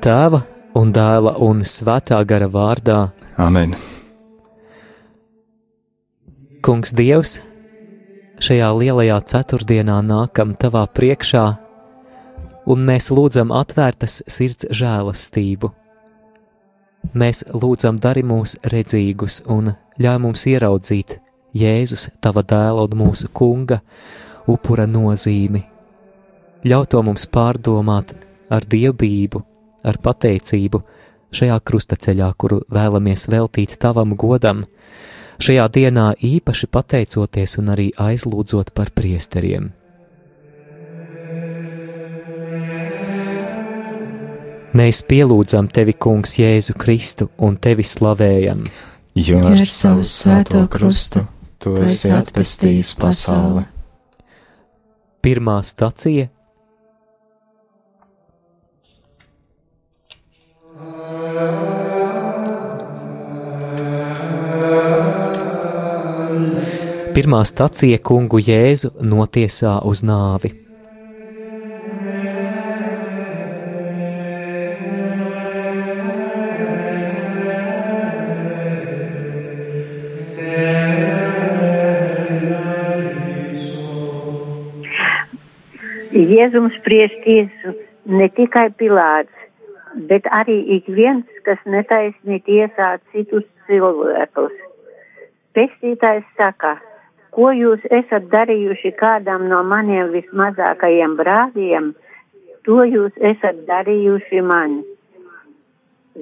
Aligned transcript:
Tēva 0.00 0.38
un 0.80 0.94
dēla 0.96 1.34
un 1.44 1.58
svētā 1.60 2.16
gara 2.24 2.46
vārdā. 2.48 3.10
Amen. 3.36 3.74
Kungs 6.64 6.94
Dievs, 6.96 7.34
šajā 8.40 8.70
lielajā 8.78 9.18
ceturtdienā 9.28 9.98
nākam 10.06 10.54
tavā 10.56 10.86
priekšā, 10.96 11.42
un 12.72 12.86
mēs 12.88 13.10
lūdzam 13.12 13.52
atvērtas 13.52 14.22
sirds 14.24 14.70
žēlastību. 14.72 15.68
Mēs 17.12 17.44
lūdzam 17.52 18.00
dari 18.00 18.24
mūs 18.24 18.56
redzīgus 18.72 19.42
un 19.52 19.74
ļauj 20.00 20.24
mums 20.24 20.46
ieraudzīt 20.48 21.18
Jēzus, 21.60 22.08
tava 22.24 22.40
dēla 22.40 22.88
un 22.88 22.96
mūsu 23.02 23.28
kunga 23.36 23.82
upura 24.48 24.88
nozīmi. 24.88 25.66
Ļauj 26.64 26.90
to 26.92 27.04
mums 27.04 27.28
pārdomāt 27.28 28.16
ar 28.48 28.64
dievbijību, 28.64 29.44
ar 29.86 29.98
pateicību 30.02 30.82
šajā 31.34 31.58
krustaceļā, 31.64 32.30
kuru 32.36 32.62
vēlamies 32.72 33.28
veltīt 33.30 33.76
tavam 33.80 34.16
godam, 34.18 34.64
šajā 35.42 35.66
dienā 35.72 36.12
īpaši 36.18 36.68
pateicoties 36.70 37.58
un 37.62 37.74
arī 37.74 37.90
aizlūdzot 37.96 38.74
par 38.74 38.90
priesteriem. 38.96 39.70
Mēs 44.70 45.00
pielūdzam 45.02 45.66
tevi, 45.74 45.96
Kungs, 45.98 46.36
Jēzu 46.38 46.76
Kristu 46.78 47.26
un 47.42 47.56
tevi 47.58 47.82
slavējam. 47.82 48.62
Jo 49.18 49.40
ar 49.50 49.58
savu 49.66 50.04
svēto 50.06 50.62
krustu 50.70 51.24
tu 51.58 51.74
esi 51.82 52.12
atpestījis 52.14 52.92
pasauli. 53.00 53.64
Pirmā 55.20 55.58
stacija 55.66 56.28
Pirmā 67.10 67.40
stacija 67.44 67.98
kungu 68.06 68.38
Jēzu 68.38 68.92
notiesā 69.02 69.72
uz 69.90 70.04
nāvi. 70.06 70.52
Jēzums 86.30 86.78
spriež 86.78 87.12
tiesu 87.26 87.74
ne 88.06 88.30
tikai 88.38 88.70
Pilārs, 88.78 89.34
bet 89.94 90.26
arī 90.30 90.58
ik 90.76 90.86
viens, 90.86 91.26
kas 91.44 91.58
netaisni 91.66 92.40
tiesā 92.46 92.98
citus 93.12 93.46
cilvēkus. 93.66 94.54
Pestītājs 95.56 96.26
saka, 96.38 96.76
ko 97.34 97.50
jūs 97.54 97.82
esat 97.90 98.28
darījuši 98.30 98.94
kādam 99.00 99.48
no 99.50 99.62
maniem 99.66 100.12
vismazākajiem 100.14 101.16
brāļiem, 101.18 101.92
to 102.66 102.84
jūs 102.86 103.12
esat 103.32 103.64
darījuši 103.66 104.42
man. 104.46 104.80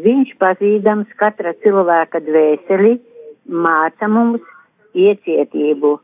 Viņš 0.04 0.34
pazīdams 0.40 1.12
katra 1.20 1.54
cilvēka 1.64 2.20
dvēseli, 2.24 2.98
māca 3.48 4.08
mums 4.08 4.44
iecietību. 4.94 5.96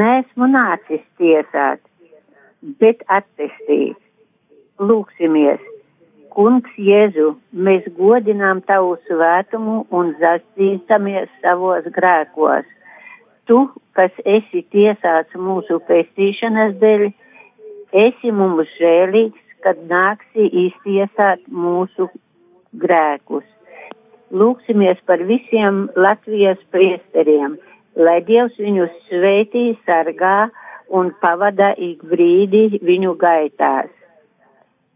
Nesmu 0.00 0.48
nācis 0.52 1.04
tiesāt, 1.20 1.80
bet 2.80 3.04
attestīt. 3.08 3.96
Lūksimies, 4.80 5.60
Kungs 6.30 6.74
Jēzu, 6.78 7.34
mēs 7.66 7.86
godinām 7.96 8.60
tavu 8.68 8.94
svētumu 9.08 9.84
un 9.90 10.12
zastīstamies 10.20 11.30
savos 11.42 11.88
grēkos. 11.96 12.66
Tu, 13.50 13.58
kas 13.98 14.14
esi 14.24 14.62
tiesāts 14.74 15.34
mūsu 15.34 15.80
pestīšanas 15.88 16.76
dēļ, 16.82 17.06
esi 18.06 18.34
mums 18.40 18.70
žēlīgs, 18.78 19.40
kad 19.64 19.80
nāksi 19.90 20.46
iztiesāt 20.66 21.42
mūsu 21.50 22.08
grēkus. 22.80 23.44
Lūksimies 24.30 25.00
par 25.10 25.22
visiem 25.26 25.88
Latvijas 25.98 26.60
priesteriem, 26.70 27.58
lai 27.98 28.20
Dievs 28.26 28.54
viņus 28.62 28.92
svētī, 29.08 29.64
sargā 29.86 30.50
un 30.94 31.10
pavada 31.22 31.72
ik 31.76 32.04
brīdi 32.06 32.78
viņu 32.86 33.16
gaitās. 33.18 33.90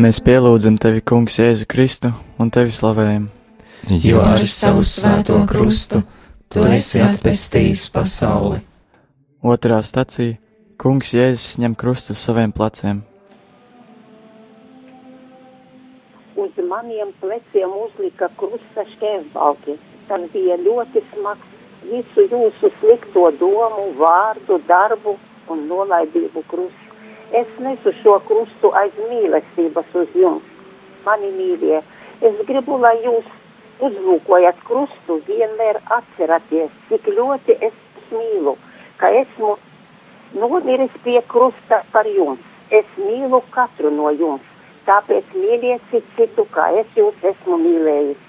Mēs 0.00 0.16
pielūdzam 0.26 0.74
tevi, 0.80 1.02
Kungs, 1.06 1.36
Jēzu 1.38 1.66
Kristu 1.70 2.08
un 2.40 2.48
tevi 2.50 2.72
slavējam. 2.74 3.28
Jo 4.02 4.22
ar 4.24 4.40
savu 4.42 4.82
svēto 4.82 5.36
krustu 5.46 6.00
tu 6.50 6.64
esi 6.66 7.02
atpestījis 7.04 7.84
pasauli. 7.94 8.62
Otrā 9.44 9.82
stacija- 9.84 10.34
Kungs 10.80 11.12
Jēzus 11.12 11.60
ņem 11.62 11.76
krustu 11.76 12.16
uz 12.16 12.24
saviem 12.24 12.50
pleciem. 12.50 13.04
Maniem 16.80 17.10
pleciem 17.20 17.72
uzlika 17.76 18.30
krusta 18.40 18.84
šķērsbalki. 18.94 19.74
Tas 20.08 20.22
bija 20.32 20.56
ļoti 20.64 21.02
smags 21.10 21.48
visu 21.90 22.24
jūsu 22.30 22.70
slikto 22.78 23.26
domu, 23.40 23.84
vārdu, 23.98 24.56
darbu 24.68 25.16
un 25.52 25.66
nolaidību 25.68 26.42
krustu. 26.48 26.96
Es 27.36 27.50
nesu 27.60 27.92
šo 28.00 28.16
krustu 28.28 28.72
aiz 28.80 28.96
mīlestības 29.10 29.92
uz 30.02 30.16
jums, 30.22 30.46
mani 31.04 31.28
mīļie. 31.36 31.82
Es 32.28 32.40
gribu, 32.48 32.78
lai 32.80 32.96
jūs 33.04 33.28
uzlūkojat 33.84 34.64
krustu, 34.64 35.20
vienmēr 35.28 35.82
atceraties, 35.98 36.72
cik 36.88 37.12
ļoti 37.18 37.58
es 37.68 37.76
mīlu, 38.10 38.56
ka 38.96 39.12
esmu 39.20 39.56
nomiris 40.40 40.96
pie 41.04 41.20
krusta 41.28 41.84
par 41.92 42.08
jums. 42.08 42.40
Es 42.70 42.88
mīlu 42.96 43.42
katru 43.52 43.92
no 43.92 44.10
jums, 44.14 44.49
tāpēc 44.90 45.36
mīliet 45.38 45.94
citu, 46.18 46.46
kā 46.54 46.70
es 46.82 46.98
jūs 46.98 47.28
esmu 47.32 47.60
mīlējis. 47.64 48.26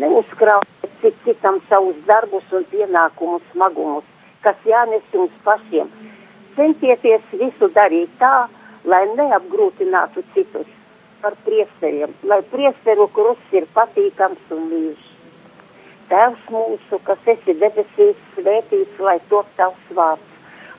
Neuzkraujiet 0.00 0.96
cik 1.02 1.20
citam 1.26 1.60
savus 1.68 1.98
darbus 2.08 2.56
un 2.56 2.64
pienākumus 2.72 3.44
smagumus, 3.52 4.06
kas 4.46 4.56
jānes 4.64 5.04
jums 5.14 5.36
pašiem 5.44 5.92
centieties 6.60 7.22
visu 7.32 7.70
darīt 7.76 8.10
tā, 8.20 8.48
lai 8.84 9.04
neapgrūtinātu 9.14 10.24
citus 10.34 10.68
par 11.20 11.36
priesteriem, 11.46 12.12
lai 12.30 12.40
priesteru 12.52 13.06
krusts 13.16 13.56
ir 13.56 13.68
patīkams 13.76 14.54
un 14.56 14.66
mīļš. 14.72 15.06
Tēvs 16.10 16.46
mūsu, 16.50 16.98
kas 17.06 17.28
esi 17.34 17.54
debesīs, 17.60 18.18
svētīts, 18.34 19.02
lai 19.06 19.18
top 19.30 19.48
tavs 19.60 19.92
vārds, 19.98 20.29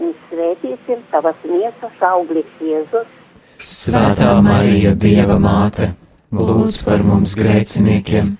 un 0.00 0.16
svētīts 0.28 0.90
ir 0.92 1.04
tavas 1.12 1.44
miesas 1.44 2.02
auglis 2.12 2.58
Jēzus. 2.60 3.14
Svētā 3.56 4.34
Marija, 4.44 4.94
Dieva 4.94 5.38
māte! 5.40 5.94
lūdz 6.32 6.82
par 6.86 7.04
mums 7.06 7.36
grēciniekiem, 7.38 8.34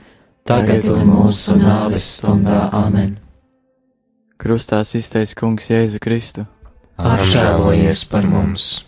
tagad 0.47 0.89
un 0.91 1.07
mūsu 1.11 1.57
nāves 1.61 2.09
stundā 2.19 2.67
amen. 2.75 3.17
Krustā 4.37 4.83
iztais 4.85 5.35
kungs 5.35 5.71
Jēzu 5.71 6.03
Kristu. 6.03 6.47
Apžēlojies 6.97 8.05
par 8.11 8.29
mums! 8.29 8.85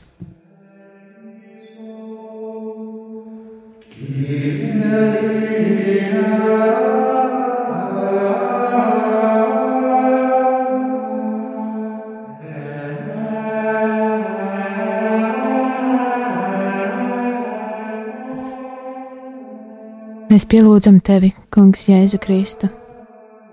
Mēs 20.38 20.44
pielūdzam 20.46 21.00
tevi, 21.02 21.32
Kungs, 21.50 21.88
Jēzu 21.88 22.20
Kristu, 22.22 22.68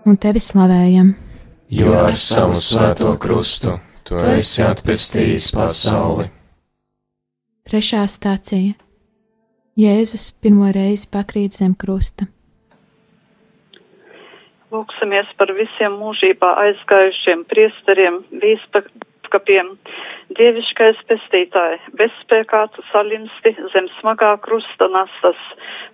un 0.05 0.19
tevi 0.21 0.37
slavējam. 0.37 1.07
Jo 1.73 1.95
ar 1.97 2.13
savu 2.13 2.53
svēto 2.61 3.15
krustu 3.17 3.71
tu 4.05 4.19
esi 4.21 4.61
atpestījis 4.61 5.47
pasauli. 5.55 6.27
Trešā 7.65 8.03
stācija 8.05 8.75
Jēzus 9.81 10.27
pirmo 10.37 10.69
reizi 10.77 11.09
pakrīt 11.09 11.57
zem 11.57 11.73
krusta. 11.73 12.29
Lūksimies 14.69 15.33
par 15.41 15.57
visiem 15.57 15.97
mūžībā 16.03 16.51
aizgājušiem 16.67 17.47
priesteriem, 17.49 18.21
vīspakapiem, 19.35 19.77
Dieviškais 20.35 20.97
pestītāji, 21.05 21.77
bezspēkā 21.99 22.63
tu 22.73 22.81
salimsti 22.91 23.51
zem 23.71 23.85
smagā 23.99 24.31
krusta 24.41 24.87
nastas, 24.89 25.37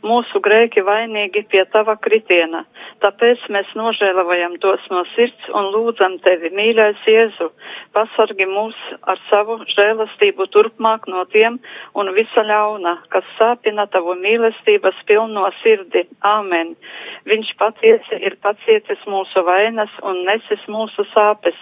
mūsu 0.08 0.40
grēki 0.40 0.82
vainīgi 0.88 1.44
pie 1.52 1.66
tava 1.74 1.98
kritiena, 2.00 2.64
tāpēc 3.04 3.44
mēs 3.52 3.68
nožēlavajam 3.76 4.56
tos 4.64 4.80
no 4.90 5.04
sirds 5.16 5.50
un 5.52 5.68
lūdzam 5.74 6.16
tevi, 6.24 6.50
mīļais 6.56 7.04
Jēzu, 7.06 7.50
pasargi 7.92 8.48
mūs 8.48 8.78
ar 9.04 9.20
savu 9.30 9.60
žēlastību 9.68 10.48
turpmāk 10.56 11.12
no 11.12 11.26
tiem 11.26 11.60
un 11.94 12.14
visa 12.16 12.42
ļauna, 12.48 13.02
kas 13.12 13.28
sāpina 13.38 13.90
tavu 13.92 14.16
mīlestības 14.16 14.96
pilno 15.12 15.50
sirdi. 15.60 16.08
Āmen. 16.24 16.78
Viņš 17.28 17.52
patiesi 17.60 18.24
ir 18.24 18.40
pacietis 18.42 19.04
mūsu 19.12 19.44
vainas 19.44 19.92
un 20.08 20.24
nesis 20.24 20.64
mūsu 20.72 21.04
sāpes. 21.12 21.60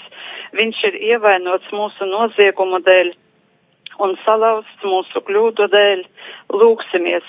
Viņš 0.58 0.84
ir 0.90 1.02
ievainots 1.14 1.74
mūsu 1.76 2.08
noziegumu 2.10 2.82
dēļ 2.86 3.14
un 4.04 4.16
salauzts 4.24 4.86
mūsu 4.88 5.22
kļūdu 5.28 5.68
dēļ. 5.74 6.04
Lūksimies, 6.60 7.26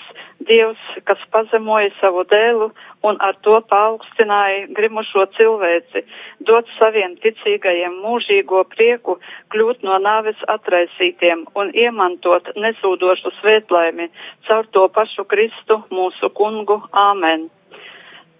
Dievs, 0.49 0.81
kas 1.05 1.21
pazemoja 1.33 1.91
savu 1.99 2.23
dēlu 2.31 2.71
un 3.05 3.19
ar 3.21 3.35
to 3.45 3.59
paaugstināja 3.69 4.63
grimušo 4.77 5.27
cilvēci, 5.37 6.01
dot 6.49 6.69
saviem 6.79 7.13
ticīgajiem 7.21 7.99
mūžīgo 8.01 8.63
prieku, 8.73 9.19
kļūt 9.53 9.85
no 9.85 9.99
nāves 10.01 10.41
atraisītiem 10.55 11.45
un 11.53 11.73
iemantot 11.85 12.53
nesūdošu 12.57 13.35
svētlaimi 13.39 14.09
caur 14.49 14.69
to 14.73 14.89
pašu 14.97 15.29
Kristu 15.29 15.83
mūsu 15.93 16.33
kungu. 16.33 16.81
Āmen! 17.07 17.51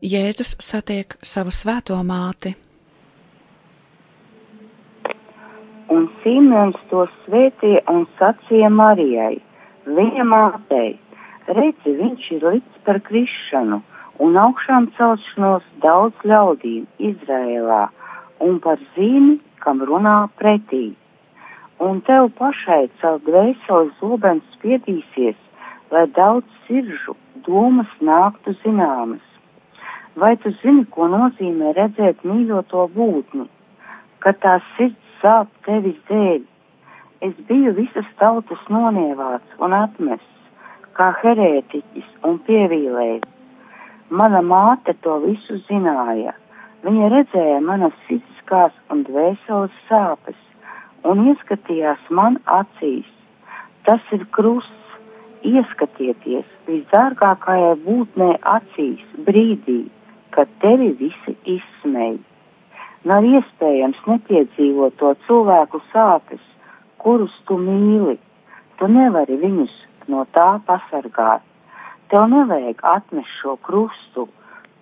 Jēzus 0.00 0.54
satiek 0.64 1.12
savu 1.20 1.52
svēto 1.52 1.98
māti. 2.08 2.54
Un 5.92 6.06
Simons 6.22 6.78
to 6.88 7.02
svētīja 7.26 7.82
un 7.92 8.06
sacīja 8.16 8.70
Marijai, 8.72 9.42
viņa 9.84 10.24
mātei, 10.24 10.96
redzi, 11.52 11.92
viņš 12.00 12.30
ir 12.38 12.48
līdz 12.48 12.80
par 12.88 13.02
krišanu 13.10 13.82
un 14.24 14.40
augšām 14.40 14.88
celšanos 14.96 15.68
daudz 15.84 16.24
ļaudīm 16.24 16.88
Izrēlā 16.96 17.84
un 18.40 18.56
par 18.64 18.80
zīmi, 18.96 19.36
kam 19.60 19.84
runā 19.84 20.30
pretī. 20.40 20.94
Un 21.76 22.00
tev 22.08 22.32
pašai 22.40 22.86
caur 23.02 23.20
dvēseles 23.28 23.92
zobens 24.00 24.48
spiedīsies, 24.56 25.36
lai 25.92 26.08
daudz 26.16 26.62
siržu 26.64 27.20
domas 27.44 27.92
nāktu 28.00 28.56
zināmas 28.64 29.26
Vai 30.18 30.34
tu 30.42 30.50
zini, 30.58 30.84
ko 30.90 31.06
nozīmē 31.06 31.70
redzēt 31.76 32.24
mīļoto 32.26 32.88
būtni, 32.96 33.46
kad 34.18 34.40
tās 34.42 34.64
sirds 34.76 35.12
sāp 35.22 35.50
tevis 35.66 35.98
dēļ? 36.08 36.40
Es 37.20 37.36
biju 37.46 37.74
visas 37.76 38.08
tautas 38.18 38.62
nonievāts 38.72 39.62
un 39.62 39.76
atmests, 39.76 40.26
kā 40.98 41.12
herētiķis 41.22 42.08
un 42.26 42.40
pievīlējis. 42.48 43.28
Mana 44.10 44.40
māte 44.42 44.96
to 45.04 45.20
visu 45.22 45.60
zināja. 45.68 46.34
Viņa 46.82 47.10
redzēja 47.12 47.60
manas 47.62 47.94
fiziskās 48.08 48.74
un 48.90 49.04
dvēseles 49.06 49.76
sāpes 49.86 50.38
un 51.06 51.22
ieskatījās 51.30 52.10
man 52.10 52.40
acīs. 52.58 53.06
Tas 53.86 54.02
ir 54.16 54.26
krusts, 54.34 54.98
ieskatieties 55.46 56.48
visdārgākajai 56.66 57.76
būtnē 57.84 58.32
acīs 58.56 59.04
brīdī, 59.28 59.80
ka 60.34 60.46
tevi 60.62 60.90
visi 61.00 61.36
izsmēj. 61.56 62.18
Nav 63.10 63.24
iespējams 63.24 64.00
nepiedzīvot 64.06 64.98
to 65.00 65.14
cilvēku 65.26 65.80
sāpes, 65.92 66.42
kurus 67.00 67.36
tu 67.48 67.56
mīli. 67.60 68.18
Tu 68.78 68.88
nevari 68.88 69.38
viņus 69.40 69.72
no 70.12 70.26
tā 70.36 70.50
pasargāt. 70.66 71.46
Tev 72.10 72.26
nevajag 72.32 72.82
atnest 72.92 73.32
šo 73.40 73.56
krustu. 73.66 74.26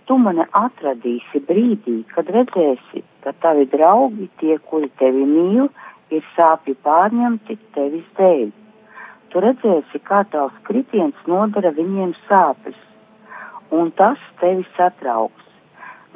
Tu 0.08 0.16
mani 0.16 0.46
atradīsi 0.56 1.42
brīdī, 1.44 1.98
kad 2.14 2.30
redzēsi, 2.32 3.02
ka 3.22 3.34
tavi 3.42 3.66
draugi, 3.68 4.30
tie, 4.40 4.56
kuri 4.70 4.88
tevi 4.98 5.26
mīl, 5.28 5.68
ir 6.10 6.24
sāpju 6.36 6.78
pārņemti 6.86 7.58
tevis 7.76 8.06
dēļ. 8.16 8.48
Tu 9.28 9.42
redzēsi, 9.44 10.00
kā 10.08 10.22
tavs 10.32 10.56
kritiens 10.64 11.26
nodara 11.28 11.74
viņiem 11.76 12.14
sāpes, 12.24 12.78
un 13.70 13.90
tas 13.90 14.20
tevi 14.40 14.66
satrauks. 14.76 15.44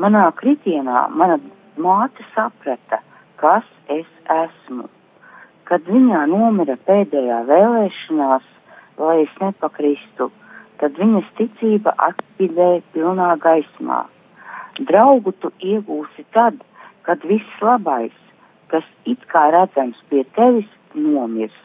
Manā 0.01 0.25
kritienā 0.39 1.07
mana 1.13 1.39
māte 1.77 2.25
saprata, 2.35 3.03
kas 3.41 3.67
es 3.93 4.09
esmu. 4.33 4.89
Kad 5.69 5.87
viņā 5.89 6.25
nomira 6.31 6.77
pēdējā 6.89 7.43
vēlēšanās, 7.49 8.47
lai 8.99 9.17
es 9.25 9.37
nepakristu, 9.41 10.31
tad 10.81 10.99
viņas 10.99 11.29
ticība 11.39 11.95
atspīdēja 12.09 12.83
pilnā 12.97 13.31
gaismā. 13.45 14.03
Draugu 14.89 15.33
tu 15.41 15.53
iegūsi 15.61 16.25
tad, 16.35 16.59
kad 17.07 17.25
viss 17.29 17.65
labais, 17.65 18.15
kas 18.73 18.87
it 19.05 19.21
kā 19.33 19.49
redzams 19.53 19.99
pie 20.09 20.25
tevis, 20.37 20.69
nomirs. 20.95 21.59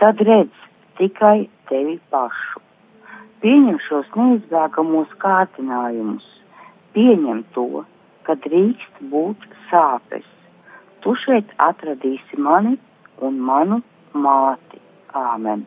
Tad 0.00 0.20
redz 0.24 0.66
tikai 1.00 1.48
tevi 1.68 1.98
pašu. 2.12 2.69
Pieņem 3.40 3.78
šos 3.86 4.08
neizbēgamos 4.16 5.12
kārdinājumus. 5.22 6.26
Pieņem 6.92 7.40
to, 7.54 7.84
ka 8.26 8.36
drīkst 8.44 9.00
būt 9.12 9.46
sāpes. 9.70 10.26
Tu 11.00 11.14
šeit 11.24 11.54
atradīsi 11.56 12.36
mani 12.36 12.76
un 13.24 13.38
manu 13.40 13.80
māti. 14.12 14.80
Āmen. 15.16 15.64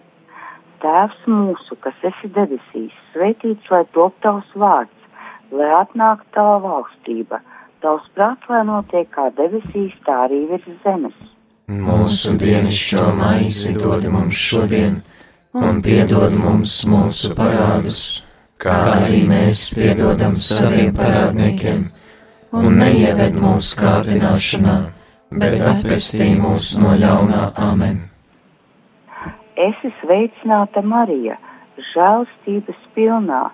Tēvs 0.83 1.25
mūsu, 1.27 1.75
kas 1.83 2.05
esi 2.07 2.29
debesīs, 2.35 2.93
svētīts 3.11 3.71
lai 3.71 3.81
top 3.95 4.15
tavs 4.23 4.53
vārds, 4.55 5.07
lai 5.51 5.69
atnāk 5.79 6.23
tava 6.35 6.59
valstība, 6.63 7.41
tavs 7.83 8.07
prāts, 8.15 8.47
lai 8.51 8.61
notiek 8.67 9.09
kā 9.15 9.29
debesīs, 9.35 9.95
tā 10.07 10.21
arī 10.27 10.43
virs 10.51 10.69
zemes. 10.85 11.17
Mūsu 11.71 12.37
dienascho 12.39 13.09
maizi 13.15 13.75
dod 13.79 14.07
mums 14.11 14.39
šodien, 14.39 15.01
un 15.53 15.81
piedod 15.85 16.33
mums 16.41 16.79
mūsu 16.89 17.33
parādus, 17.37 18.23
kā 18.57 18.73
arī 18.95 19.21
mēs 19.29 19.73
piedodam 19.77 20.33
saviem 20.39 20.89
parādniekiem, 20.97 21.83
un 22.57 22.79
neieved 22.79 23.37
mūsu 23.41 23.77
kārdināšanā, 23.81 24.77
bet 25.43 25.61
atpestī 25.73 26.31
mūs 26.39 26.73
no 26.81 26.95
ļaunā 26.97 27.51
amen. 27.69 28.01
Esi 29.53 29.93
sveicināta 30.01 30.81
Marija, 30.81 31.37
žēlstības 31.93 32.81
pilnā, 32.97 33.45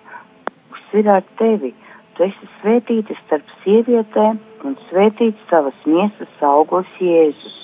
kas 0.72 0.98
ir 1.02 1.12
ar 1.12 1.24
tevi. 1.36 1.74
Tu 2.16 2.24
esi 2.26 2.48
svētīta 2.60 3.14
starp 3.26 3.52
sievietēm, 3.60 4.40
un 4.64 4.76
svētīts 4.88 5.48
tavas 5.52 5.76
miesas 5.84 6.44
augurs 6.44 6.88
Jēzus. 7.00 7.56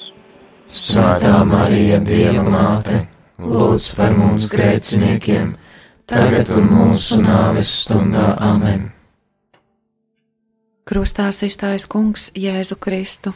Svētā 0.67 1.41
Marija, 1.49 2.01
Dieva 2.05 2.45
māte, 2.45 3.05
lūdz 3.39 3.87
par 3.99 4.17
mums 4.17 4.51
grēciniekiem, 4.53 5.55
tagad 6.09 6.51
un 6.57 6.69
mūsu 6.73 7.21
nāves 7.25 7.73
stundā 7.85 8.35
amen. 8.41 8.91
Krustā 10.87 11.29
izstājas 11.33 11.89
kungs 11.91 12.31
Jēzu 12.39 12.79
Kristu. 12.79 13.35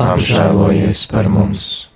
Apžēlojies 0.00 1.04
par 1.12 1.28
mums! 1.28 1.86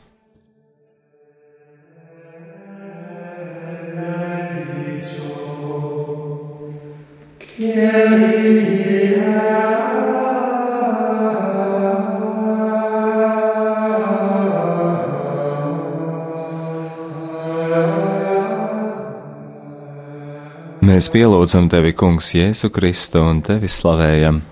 Mēs 21.00 21.06
pielūdzam 21.14 21.64
tevi, 21.72 21.94
Kungs, 21.96 22.26
Jēzu 22.36 22.68
Kristu 22.76 23.22
un 23.24 23.38
tevi 23.40 23.70
slavējam. 23.72 24.42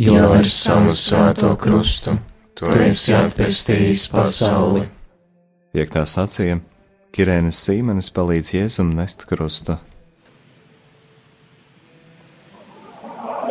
Jo 0.00 0.30
ar 0.32 0.46
savu 0.48 0.94
svēto 0.96 1.50
krustu 1.60 2.14
tu 2.56 2.70
esi 2.72 3.12
atpestījis 3.12 4.06
pasauli. 4.08 4.86
Piektā 5.76 6.06
sacīja 6.08 6.56
Kirēnas 7.12 7.60
Sīmenes 7.66 8.08
palīdz 8.16 8.54
Jēzum 8.54 8.94
nest 8.96 9.26
krustu. 9.28 9.76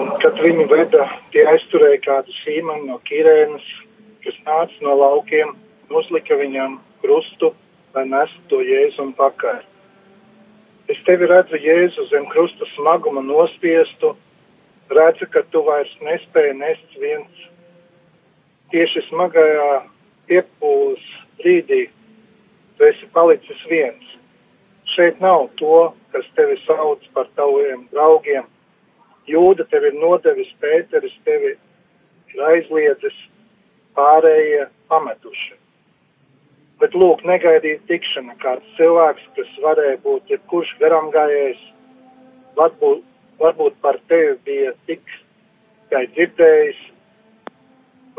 Un, 0.01 0.09
kad 0.25 0.41
viņu 0.41 0.65
veda, 0.73 1.05
tie 1.29 1.45
aizturēja 1.53 2.01
kādu 2.07 2.33
sīmanu 2.41 2.89
no 2.89 2.97
Kirēnas, 3.05 3.73
kas 4.25 4.41
nāca 4.49 4.87
no 4.89 4.97
laukiem, 5.05 5.53
uzlika 6.01 6.41
viņam 6.41 6.79
krustu, 7.05 7.53
lai 7.93 8.09
nestu 8.09 8.47
to 8.49 8.65
Jēzum 8.65 9.13
pakaļ. 9.21 9.67
Es 10.89 10.97
tevi 11.05 11.27
redzu 11.29 11.59
Jēzu 11.61 12.07
zem 12.09 12.25
krusta 12.31 12.65
smaguma 12.73 13.21
nospiestu, 13.21 14.15
redzu, 14.89 15.27
ka 15.29 15.43
tu 15.53 15.61
vairs 15.67 15.91
nespēji 16.01 16.55
nest 16.57 16.95
viens. 16.97 17.43
Tieši 18.73 19.03
smagajā 19.05 19.67
piepūles 20.29 21.05
brīdī 21.37 21.83
tu 22.77 22.87
esi 22.89 23.09
palicis 23.13 23.61
viens. 23.69 24.15
Šeit 24.95 25.21
nav 25.21 25.51
to, 25.61 25.91
kas 26.13 26.25
tevi 26.37 26.57
sauc 26.65 27.05
par 27.13 27.29
taviem 27.37 27.85
draugiem. 27.93 28.49
Jūda 29.29 29.69
tevi 29.69 29.91
ir 29.91 30.01
nodevis, 30.01 30.49
Pēteris 30.57 31.13
tevi 31.25 31.53
ir 32.33 32.45
aizliedzis, 32.49 33.25
pārējie 33.93 34.65
pametuši. 34.89 35.59
Bet 36.79 36.93
lūk, 36.95 37.25
negaidīt 37.27 37.81
tikšana 37.89 38.37
kāds 38.39 38.67
cilvēks, 38.77 39.25
kas 39.35 39.49
varēja 39.63 39.97
būt 40.03 40.29
jebkurš 40.31 40.69
garām 40.79 41.09
gājējs, 41.11 41.59
varbūt, 42.55 43.01
varbūt 43.41 43.75
par 43.83 43.97
tevi 44.07 44.37
bija 44.45 44.71
tik, 44.87 45.03
kā 45.91 46.05
dzirdējis, 46.13 46.79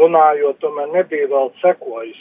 runājot, 0.01 0.59
tomēr 0.61 0.93
nebija 0.93 1.31
vēl 1.33 1.49
sekojis. 1.63 2.21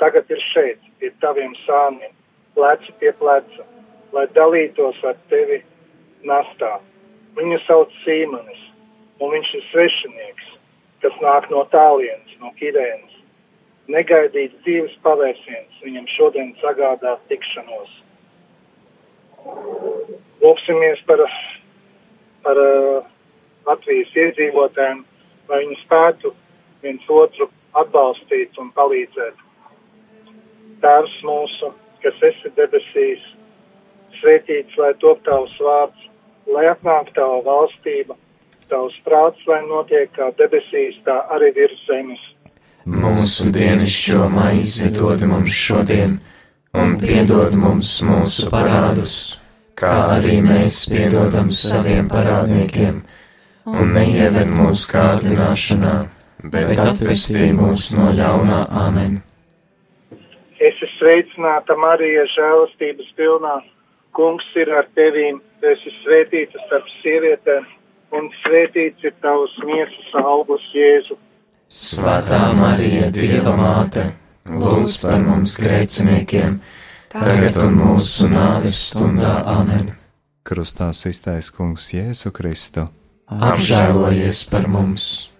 Tagad 0.00 0.32
ir 0.32 0.40
šeit, 0.48 0.80
pie 0.98 1.10
taviem 1.20 1.52
sāniem, 1.66 2.14
pleci 2.56 2.94
pie 3.02 3.12
pleca, 3.20 3.66
lai 4.16 4.24
dalītos 4.32 5.02
ar 5.04 5.18
tevi 5.32 5.60
nastā. 6.24 6.78
Viņu 7.36 7.60
sauc 7.66 7.92
Sīmanis, 8.06 8.64
un 9.20 9.36
viņš 9.36 9.52
ir 9.60 9.68
svešinieks, 9.74 10.48
kas 11.04 11.20
nāk 11.20 11.50
no 11.52 11.66
tālienes, 11.74 12.32
no 12.40 12.54
Kirēnas 12.56 13.23
negaidīts 13.92 14.60
dzīves 14.64 14.94
pavērsiens 15.04 15.82
viņam 15.84 16.06
šodien 16.16 16.54
sagādā 16.62 17.16
tikšanos. 17.28 17.90
Lūksimies 20.44 21.02
par, 21.08 21.20
par 22.44 22.60
uh, 22.60 23.04
Latvijas 23.68 24.12
iedzīvotājiem, 24.16 25.04
lai 25.48 25.60
viņi 25.64 25.78
spētu 25.84 26.32
viens 26.84 27.04
otru 27.08 27.48
atbalstīt 27.80 28.58
un 28.60 28.70
palīdzēt. 28.76 29.40
Tēvs 30.84 31.14
mūsu, 31.24 31.70
kas 32.04 32.20
esi 32.28 32.52
debesīs, 32.58 33.24
svētīts, 34.20 34.76
lai 34.80 34.92
top 35.00 35.22
tavs 35.28 35.54
vārds, 35.60 36.08
lai 36.52 36.66
atnāk 36.72 37.12
tava 37.16 37.40
valstība, 37.46 38.16
tavs 38.68 38.96
prāts, 39.06 39.40
lai 39.48 39.62
notiek 39.68 40.12
kā 40.16 40.30
debesīs, 40.40 41.00
tā 41.08 41.20
arī 41.36 41.52
virs 41.56 41.84
zemes. 41.88 42.22
Mūsu 42.84 43.48
dienascho 43.48 44.26
maizi 44.28 44.90
dod 44.92 45.22
mums 45.24 45.56
šodien, 45.56 46.18
un 46.76 46.98
piedod 47.00 47.54
mums 47.56 47.94
mūsu 48.04 48.50
parādus, 48.52 49.38
kā 49.72 49.92
arī 50.18 50.42
mēs 50.44 50.82
piedodam 50.92 51.48
saviem 51.48 52.10
parādniekiem, 52.12 52.98
un 53.64 53.94
neieved 53.96 54.52
mūsu 54.52 54.92
kārdināšanā, 54.98 55.94
bet 56.52 56.76
atpestī 56.84 57.54
mūs 57.56 57.94
no 57.96 58.12
ļaunā 58.20 58.60
amen. 58.84 59.22
Es 60.60 60.76
esmu 60.76 60.92
sveicināta 60.98 61.80
Marija 61.80 62.28
žēlastības 62.36 63.08
pilnā. 63.16 63.62
Kungs 64.12 64.44
ir 64.60 64.68
ar 64.76 64.86
tevīm, 64.94 65.40
tu 65.60 65.72
esi 65.72 65.90
svētīta 66.02 66.60
starp 66.68 66.92
sievietēm, 67.00 67.64
un 68.12 68.28
svētīts 68.44 69.08
ir 69.08 69.16
tavs 69.24 69.56
miesas 69.64 70.18
augurs 70.20 70.68
Jēzu. 70.76 71.16
Svētā 71.74 72.52
Marija, 72.54 73.08
Dieva 73.10 73.56
māte, 73.58 74.04
lūdz 74.46 74.92
par 75.02 75.24
mums 75.24 75.56
grēciniekiem, 75.58 76.60
tagad 77.10 77.58
un 77.64 77.74
mūsu 77.80 78.30
nāves 78.30 78.78
stundā 78.92 79.40
amen. 79.56 79.90
Krustā 80.46 80.92
iztais 80.94 81.50
kungs 81.50 81.90
Jēzu 81.96 82.30
Kristu. 82.36 82.86
Apžēlojies 83.26 84.46
par 84.54 84.70
mums! 84.70 85.33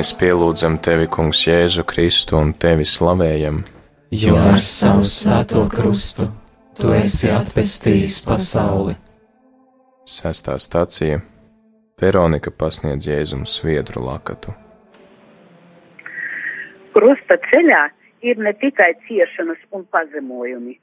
Mēs 0.00 0.14
pielūdzam 0.16 0.78
tevi, 0.80 1.04
Kungs, 1.12 1.42
Jēzu 1.44 1.82
Kristu 1.84 2.38
un 2.38 2.54
tevi 2.56 2.86
slavējam, 2.88 3.58
jo 4.16 4.38
ar 4.40 4.62
savu 4.64 5.04
svēto 5.04 5.66
krustu 5.68 6.24
tu 6.78 6.94
esi 6.96 7.28
atpestījis 7.28 8.22
pasauli. 8.24 8.94
Sestā 10.08 10.56
stācija 10.56 11.20
Veronika 12.00 12.48
pasniedz 12.48 13.10
Jēzum 13.10 13.44
sviedru 13.44 14.06
lakatu. 14.06 14.56
Krusta 16.96 17.36
ceļā 17.50 17.84
ir 18.24 18.40
ne 18.40 18.56
tikai 18.56 18.94
ciešanas 19.04 19.60
un 19.76 19.84
pazemojumi, 19.92 20.78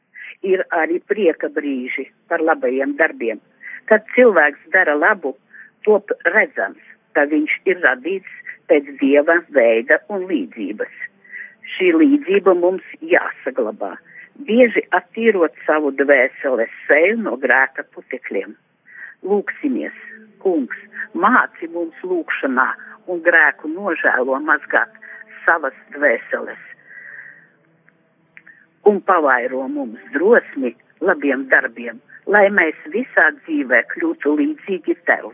ir 0.46 0.62
arī 0.70 1.02
prieka 1.10 1.50
brīži 1.58 2.12
par 2.30 2.46
labajiem 2.46 2.94
darbiem. 3.02 3.42
Kad 3.90 4.06
cilvēks 4.14 4.70
dara 4.78 4.94
labu, 4.94 5.34
top 5.90 6.14
redzams, 6.38 6.86
ka 7.18 7.26
viņš 7.34 7.64
ir 7.66 7.82
radīts 7.82 8.44
pēc 8.72 8.92
dieva 9.02 9.40
veida 9.56 10.00
un 10.14 10.28
līdzības. 10.30 10.94
Šī 11.76 11.92
līdzība 12.02 12.54
mums 12.60 12.86
jāsaglabā, 13.14 13.96
bieži 14.48 14.86
attīrot 15.00 15.58
savu 15.66 15.92
dvēseles 16.00 16.72
seju 16.88 17.18
no 17.26 17.36
grēka 17.42 17.88
putekļiem. 17.96 18.56
Lūksimies, 19.28 19.98
kungs, 20.44 20.80
māci 21.14 21.68
mums 21.74 22.00
lūkšanā 22.04 22.70
un 23.12 23.22
grēku 23.26 23.74
nožēlo 23.74 24.40
mazgāt 24.48 24.94
savas 25.48 25.76
dvēseles 25.96 26.68
un 28.88 29.02
pavairo 29.02 29.68
mums 29.68 30.00
drosmi 30.16 30.72
labiem 31.08 31.44
darbiem, 31.52 32.00
lai 32.34 32.46
mēs 32.60 32.78
visā 32.94 33.26
dzīvē 33.42 33.82
kļūtu 33.94 34.36
līdzīgi 34.40 34.96
tev. 35.10 35.34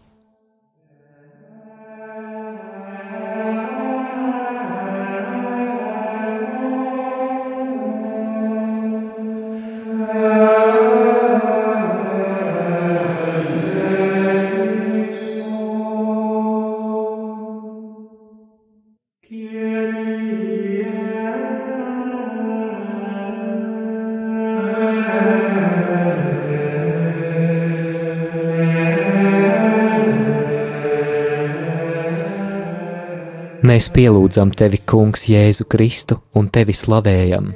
Mēs 33.81 33.87
pielūdzam 33.95 34.51
tevi, 34.53 34.77
Kungs, 34.85 35.23
Jēzu 35.25 35.65
Kristu 35.65 36.19
un 36.37 36.51
tevi 36.53 36.69
slavējam. 36.77 37.47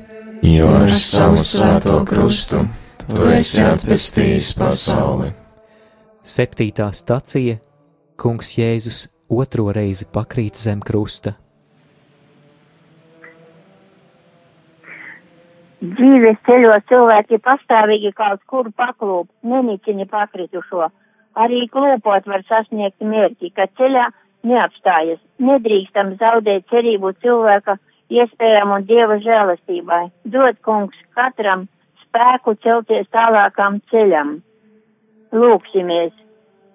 Jo 0.42 0.72
ar 0.74 0.90
savu 0.98 1.38
svēto 1.38 2.00
krustu 2.10 2.64
tu 3.04 3.28
esi 3.30 3.62
atpestījis 3.62 4.48
pasauli. 4.58 5.28
Septītā 6.26 6.88
stacija 6.98 7.60
Kungs 8.18 8.56
Jēzus 8.58 9.04
otro 9.30 9.68
reizi 9.78 10.10
pakrīt 10.18 10.58
zem 10.58 10.82
krusta. 10.82 11.36
Dzīves 15.86 16.42
ceļos 16.50 16.90
cilvēki 16.90 17.44
pastāvīgi 17.52 18.16
kaut 18.18 18.42
kur 18.50 18.74
paklūp, 18.74 19.30
nenicini 19.46 20.10
pakritušo. 20.10 20.90
Arī 21.38 21.68
klūpot 21.70 22.34
var 22.34 22.50
sasniegt 22.50 22.98
mērķi, 23.14 23.54
ka 23.54 23.70
ceļā 23.78 24.10
neapstājas. 24.46 25.22
Nedrīkstam 25.42 26.16
zaudēt 26.22 26.68
cerību 26.72 27.14
cilvēka 27.24 27.78
iespējām 28.14 28.74
un 28.78 28.86
dieva 28.90 29.18
žēlastībai. 29.24 30.04
Dod 30.36 30.60
kungs 30.66 30.98
katram 31.18 31.68
spēku 32.04 32.56
celties 32.64 33.10
tālākam 33.14 33.82
ceļam. 33.92 34.40
Lūksimies! 35.36 36.14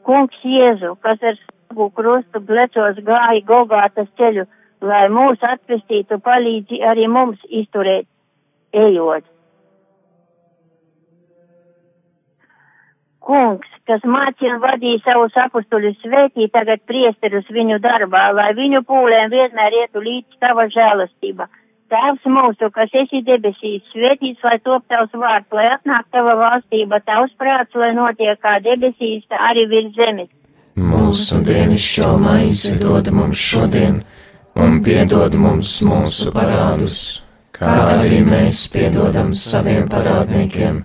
Kungs 0.05 0.37
Jēzu, 0.45 0.95
kas 1.05 1.21
ar 1.23 1.37
savu 1.39 1.91
krustu 1.97 2.41
plecos 2.45 2.99
gāja 3.07 3.43
Gogātas 3.47 4.09
ceļu, 4.19 4.47
lai 4.81 5.05
mūs 5.13 5.43
atpestītu, 5.45 6.19
palīdzi 6.25 6.81
arī 6.85 7.07
mums 7.09 7.41
izturēt, 7.49 8.09
ejot. 8.73 9.25
Kungs, 13.21 13.69
kas 13.89 14.05
mācīja 14.09 14.57
un 14.57 14.61
vadīja 14.63 15.03
savus 15.05 15.35
apustuļus 15.45 15.99
svētī, 16.01 16.49
tagad 16.53 16.81
priesterus 16.89 17.49
viņu 17.53 17.77
darbā, 17.85 18.31
lai 18.37 18.51
viņu 18.57 18.81
pūlēm 18.89 19.33
vienmēr 19.35 19.77
ietu 19.83 20.01
līdz 20.05 20.39
tava 20.41 20.65
žēlastība. 20.73 21.49
Tēvs 21.91 22.27
mūsu, 22.31 22.71
kas 22.73 22.93
esi 22.95 23.21
debesīs, 23.27 23.83
svētīts, 23.91 24.45
lai 24.47 24.57
top 24.63 24.85
tavs 24.89 25.13
vārds, 25.13 25.51
lai 25.53 25.67
atnāk 25.75 26.07
tava 26.15 26.37
valstība, 26.39 27.01
tavs 27.03 27.35
prāts, 27.41 27.75
lai 27.75 27.91
notiek 27.97 28.39
kā 28.41 28.61
debesīs, 28.63 29.27
tā 29.29 29.41
arī 29.51 29.67
virs 29.73 29.91
zemes. 29.99 30.31
Mūsu 30.79 31.43
dienascho 31.45 32.15
maizi 32.23 32.79
dod 32.81 33.11
mums 33.13 33.43
šodien, 33.43 34.05
un 34.55 34.79
piedod 34.87 35.35
mums 35.35 35.81
mūsu 35.85 36.31
parādus, 36.33 37.25
kā 37.59 37.75
arī 37.99 38.23
mēs 38.25 38.69
piedodam 38.73 39.35
saviem 39.35 39.91
parādniekiem 39.91 40.85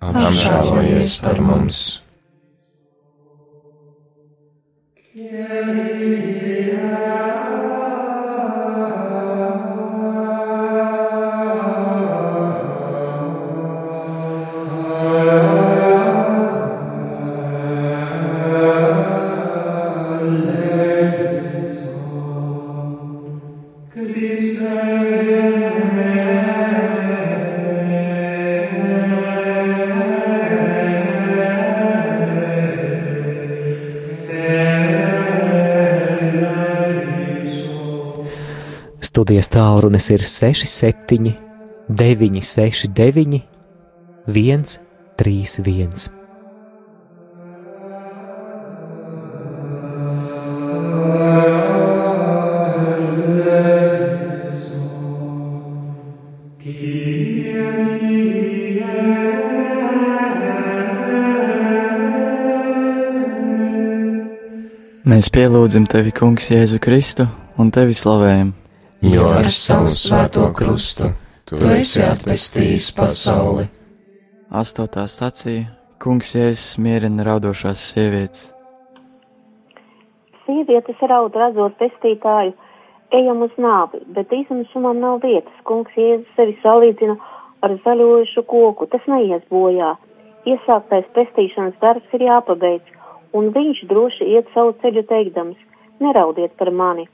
apžēlojies 0.00 1.14
par 1.24 1.40
mums! 1.40 1.84
Melodijas 39.26 39.48
tālrunis 39.50 40.04
ir 40.14 40.22
67, 40.22 41.32
969, 41.90 43.40
131. 44.30 46.12
Mēs 65.02 65.26
pielūdzam 65.34 65.90
tevi, 65.90 66.14
Kungs, 66.14 66.46
Jēzu 66.54 66.78
Kristu 66.78 67.26
un 67.58 67.74
tevi 67.74 67.90
slavējam. 67.98 68.54
Jo 69.04 69.26
ar 69.36 69.48
savu 69.52 69.90
svēto 69.92 70.46
krustu 70.56 71.10
tu 71.44 71.58
esi 71.68 72.00
atpestījis 72.00 72.88
pasauli. 72.96 73.66
Astotā 74.48 75.04
stacija 75.10 75.66
Kungs 76.00 76.32
Jēzus 76.36 76.78
mierina 76.80 77.26
raudošās 77.26 77.82
sievietes. 77.92 78.46
Sievietes 80.46 81.02
raud 81.10 81.36
redzot 81.36 81.76
pestītāju, 81.80 82.54
ejam 83.20 83.44
uz 83.46 83.54
nāvi, 83.60 84.00
bet 84.16 84.32
izmisumam 84.32 85.00
nav 85.02 85.20
vietas. 85.24 85.54
Kungs 85.68 85.92
Jēzus 85.98 86.32
sevi 86.38 86.56
salīdzina 86.64 87.18
ar 87.66 87.76
zaļojušu 87.84 88.46
koku, 88.48 88.88
tas 88.92 89.04
neies 89.10 89.44
bojā. 89.52 89.96
Iesāktais 90.46 91.08
pestīšanas 91.16 91.76
darbs 91.82 92.16
ir 92.16 92.28
jāpabeidz 92.30 92.96
un 93.36 93.50
viņš 93.54 93.84
droši 93.90 94.30
iet 94.36 94.48
savu 94.54 94.74
ceļu 94.82 95.04
teikdams: 95.10 95.58
Neraudiet 96.00 96.56
par 96.60 96.70
mani, 96.70 97.06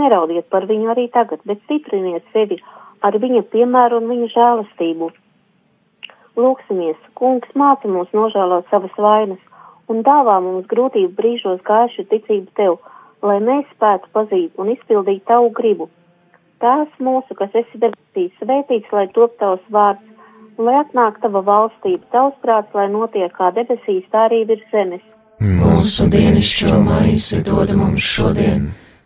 neraudiet 0.00 0.48
par 0.52 0.66
viņu 0.70 0.90
arī 0.94 1.08
tagad, 1.14 1.42
bet 1.48 1.62
stipriniet 1.64 2.24
sevi 2.32 2.60
ar 3.04 3.18
viņa 3.20 3.44
piemēru 3.52 4.00
un 4.00 4.10
viņa 4.12 4.30
žēlastību. 4.34 5.10
Lūksimies, 6.40 6.96
kungs 7.18 7.50
māca 7.54 7.88
mums 7.88 8.10
nožēlot 8.16 8.70
savas 8.70 8.94
vainas 8.98 9.42
un 9.92 10.02
dāvā 10.06 10.40
mums 10.42 10.66
grūtību 10.70 11.12
brīžos 11.18 11.60
gaišu 11.68 12.06
ticību 12.10 12.50
tev, 12.58 12.78
lai 13.22 13.38
mēs 13.44 13.68
spētu 13.76 14.10
pazīt 14.16 14.58
un 14.58 14.72
izpildīt 14.74 15.24
tavu 15.30 15.52
gribu. 15.54 15.88
Tēvs 16.62 17.00
mūsu, 17.02 17.36
kas 17.38 17.54
esi 17.60 17.80
debesīs, 17.82 18.32
svētīts, 18.40 18.92
lai 18.94 19.06
top 19.14 19.34
tavs 19.40 19.64
vārds, 19.74 20.04
lai 20.58 20.78
atnāk 20.80 21.18
tava 21.22 21.42
valstība, 21.44 22.06
tavs 22.14 22.38
prāts, 22.42 22.72
lai 22.74 22.86
notiek 22.92 23.32
kā 23.36 23.50
debesīs, 23.56 24.06
tā 24.12 24.28
arī 24.28 24.44
virs 24.48 24.64
zemes. 24.72 25.04
Mūsu 25.44 26.08
dienascho 26.12 26.78
maizi 26.80 27.42
dod 27.44 27.74
mums 27.76 28.06
šodien, 28.14 28.70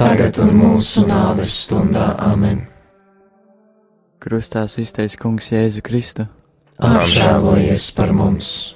tagad 0.00 0.38
un 0.42 0.54
mūsu 0.58 1.04
nāves 1.08 1.52
stundā 1.64 2.14
amen. 2.22 2.64
Krustā 4.24 4.64
iztaisa 4.64 5.20
Kungs 5.20 5.50
Jēzu 5.52 5.84
Kristu. 5.84 6.28
Apžēlojies 6.80 7.90
par 7.94 8.14
mums! 8.16 8.74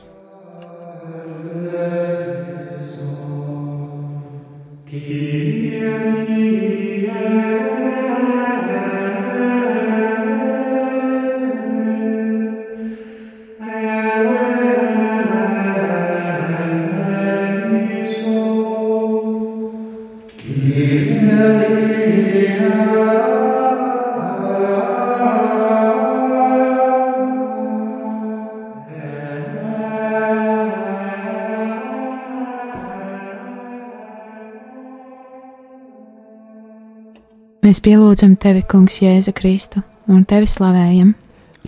Mēs 37.68 37.82
pielūdzam 37.84 38.38
tevi, 38.40 38.62
Kungs, 38.64 38.94
Jēzu 39.02 39.34
Kristu, 39.36 39.82
un 40.08 40.22
tevi 40.24 40.46
slavējam. 40.48 41.10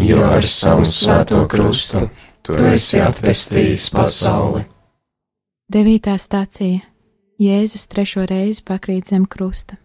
Jo 0.01 0.23
ar 0.25 0.47
savu 0.49 0.87
svēto 0.89 1.43
krustu 1.53 2.07
tu 2.41 2.55
esi 2.71 3.03
atpestījis 3.05 3.91
pasauli. 3.93 4.63
Devītā 5.69 6.15
stācija 6.17 6.79
Jēzus 7.45 7.85
trešo 7.93 8.25
reizi 8.31 8.65
pakrīt 8.71 9.11
zem 9.13 9.27
krusta. 9.29 9.77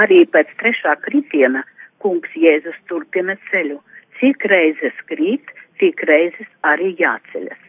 Arī 0.00 0.22
pēc 0.24 0.56
trešā 0.64 0.96
kritiena 1.04 1.66
kungs 2.00 2.32
Jēzus 2.32 2.80
turpina 2.88 3.36
ceļu. 3.50 3.82
Cik 4.16 4.48
reizes 4.54 5.04
krīt, 5.12 5.52
tik 5.76 6.00
reizes 6.08 6.48
arī 6.72 6.94
jāceļas. 7.04 7.60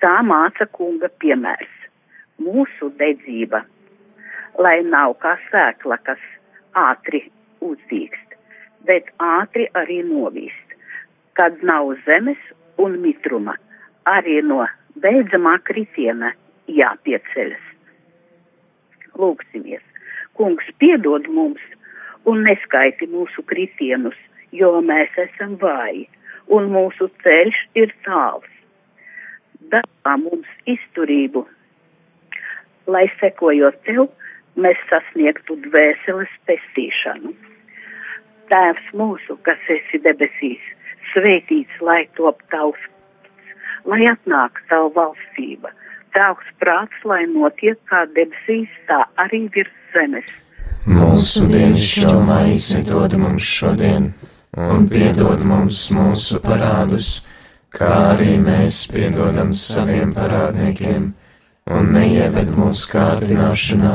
Tā 0.00 0.16
māca 0.24 0.70
kunga 0.72 1.12
piemērs. 1.20 1.78
Mūsu 2.40 2.94
dedzība 2.96 3.66
lai 4.58 4.78
nav 4.86 5.16
kā 5.22 5.34
sēkla, 5.50 5.98
kas 6.06 6.22
ātri 6.78 7.24
uzdīkst, 7.64 8.36
bet 8.88 9.10
ātri 9.22 9.68
arī 9.78 10.00
novīst, 10.06 10.76
kad 11.38 11.62
nav 11.62 11.94
zemes 12.06 12.40
un 12.78 12.98
mitruma, 13.02 13.56
arī 14.06 14.40
no 14.46 14.64
beidzamā 15.02 15.56
kritiena 15.68 16.32
jāpieceļas. 16.70 17.62
Lūksimies, 19.18 19.82
kungs 20.38 20.66
piedod 20.82 21.26
mums 21.30 21.62
un 22.30 22.42
neskaiti 22.46 23.08
mūsu 23.10 23.44
kritienus, 23.50 24.16
jo 24.52 24.70
mēs 24.82 25.14
esam 25.26 25.56
vāji 25.60 26.06
un 26.54 26.70
mūsu 26.72 27.08
ceļš 27.24 27.60
ir 27.80 27.94
tāls. 28.06 28.50
Dāvā 29.72 30.16
mums 30.20 30.50
izturību, 30.68 31.44
lai 32.86 33.06
sekojot 33.20 33.78
tev, 33.86 34.10
mēs 34.56 34.80
sasniegtu 34.90 35.58
dvēseles 35.68 36.32
pestīšanu. 36.48 37.34
Tēvs 38.52 38.90
mūsu, 38.96 39.38
kas 39.46 39.60
esi 39.72 40.02
debesīs, 40.04 40.64
svētīts, 41.12 41.80
lai 41.80 42.04
top 42.18 42.42
tavs 42.52 42.82
lai 43.88 44.04
atnāk 44.08 44.60
tavu 44.70 44.92
valstība, 44.96 45.72
tavs 46.16 46.48
prāts, 46.62 46.96
lai 47.08 47.24
notiek 47.30 47.78
kā 47.90 48.04
debesīs, 48.16 48.70
tā 48.88 49.04
arī 49.20 49.44
virs 49.54 49.74
zemes. 49.94 50.30
Mūsu 50.88 51.48
dienascho 51.48 52.18
maizi 52.24 52.82
dod 52.84 53.16
mums 53.20 53.48
šodien, 53.58 54.10
un 54.56 54.88
piedod 54.88 55.44
mums 55.48 55.80
mūsu 55.96 56.40
parādus, 56.44 57.12
kā 57.74 57.90
arī 58.14 58.36
mēs 58.40 58.84
piedodam 58.92 59.54
saviem 59.56 60.12
parādniekiem, 60.16 61.12
un 61.74 61.92
neieved 61.96 62.52
mūsu 62.58 62.92
kārdināšanā 62.92 63.94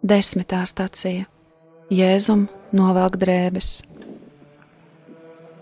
Desmitā 0.00 0.62
stacija 0.64 1.26
Jēzum 1.92 2.46
novelk 2.72 3.18
drēbes. 3.20 3.82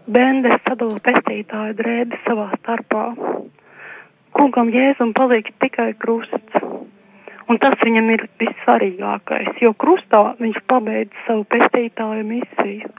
Bendes 0.07 0.61
sadala 0.62 1.01
pestītāju 1.03 1.74
drēbes 1.81 2.22
savā 2.22 2.44
starpā. 2.61 3.03
Kungam 4.38 4.70
Jēzum 4.70 5.11
paliek 5.18 5.51
tikai 5.64 5.88
krusts. 5.98 6.62
Un 7.51 7.59
tas 7.59 7.74
viņam 7.83 8.12
ir 8.14 8.24
vissvarīgākais, 8.38 9.59
jo 9.59 9.74
krustā 9.74 10.22
viņš 10.38 10.62
pabeidz 10.70 11.18
savu 11.27 11.42
pestītāju 11.57 12.31
misiju. 12.31 12.94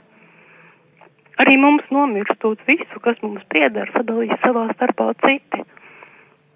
Arī 1.40 1.56
mums 1.56 1.88
nomirstot 1.88 2.60
visu, 2.68 3.00
kas 3.00 3.16
mums 3.24 3.48
pieder, 3.48 3.88
sadalīs 3.96 4.36
savā 4.44 4.68
starpā 4.74 5.14
citi. 5.24 5.64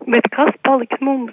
Bet 0.04 0.28
kas 0.36 0.52
paliks 0.60 1.00
mums? 1.00 1.32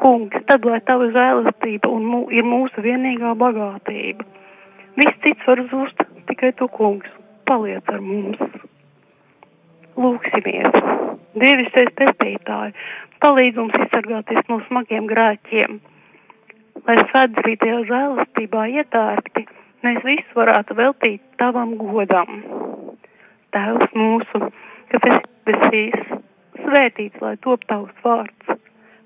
Kungs, 0.00 0.36
tad 0.48 0.66
lai 0.66 0.80
tava 0.88 1.08
žēlastība 1.14 1.90
un 1.90 2.06
mū, 2.10 2.20
ir 2.34 2.46
mūsu 2.46 2.82
vienīgā 2.84 3.34
bagātība. 3.38 4.26
Viss 4.98 5.20
cits 5.24 5.46
var 5.48 5.62
zust, 5.70 6.04
tikai 6.30 6.52
tu, 6.58 6.68
kungs, 6.70 7.10
paliec 7.48 7.88
ar 7.92 8.00
mums. 8.02 8.40
Lūksimies! 9.98 10.78
Dievišķais 11.34 11.90
pestītāji, 11.98 12.74
palīdz 13.22 13.58
mums 13.58 13.74
izsargāties 13.86 14.46
no 14.50 14.60
smagiem 14.68 15.08
grēkiem, 15.10 15.80
lai 16.86 16.96
svētdzītajā 17.10 17.80
žēlastībā 17.90 18.66
ietērpti 18.78 19.46
mēs 19.86 19.98
visu 20.06 20.38
varētu 20.38 20.76
veltīt 20.78 21.22
tavam 21.42 21.74
godam. 21.80 22.42
Tēvs 23.54 23.98
mūsu, 23.98 24.42
kas 24.92 25.08
esi 25.10 25.32
debesīs, 25.48 26.14
svētīts, 26.62 27.20
lai 27.22 27.34
top 27.46 27.66
tavs 27.70 28.06
vārds, 28.06 28.53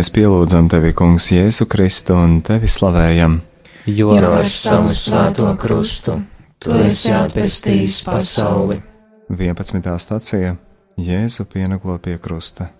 Mēs 0.00 0.08
pielūdzam 0.16 0.64
tevi, 0.72 0.94
Kungs, 0.96 1.26
Jēzu 1.28 1.66
Kristu 1.68 2.14
un 2.16 2.38
tevi 2.40 2.70
slavējam. 2.72 3.34
Jo 3.84 4.14
ar 4.16 4.46
savu 4.48 4.88
svēto 4.88 5.50
krustu 5.60 6.14
tu 6.56 6.72
esi 6.72 7.12
atpestījis 7.12 7.98
pasauli. 8.08 8.78
11. 9.28 9.90
stācija 10.00 10.54
Jēzu 10.96 11.44
pienaglo 11.52 11.98
pie 12.00 12.16
krusta. 12.16 12.70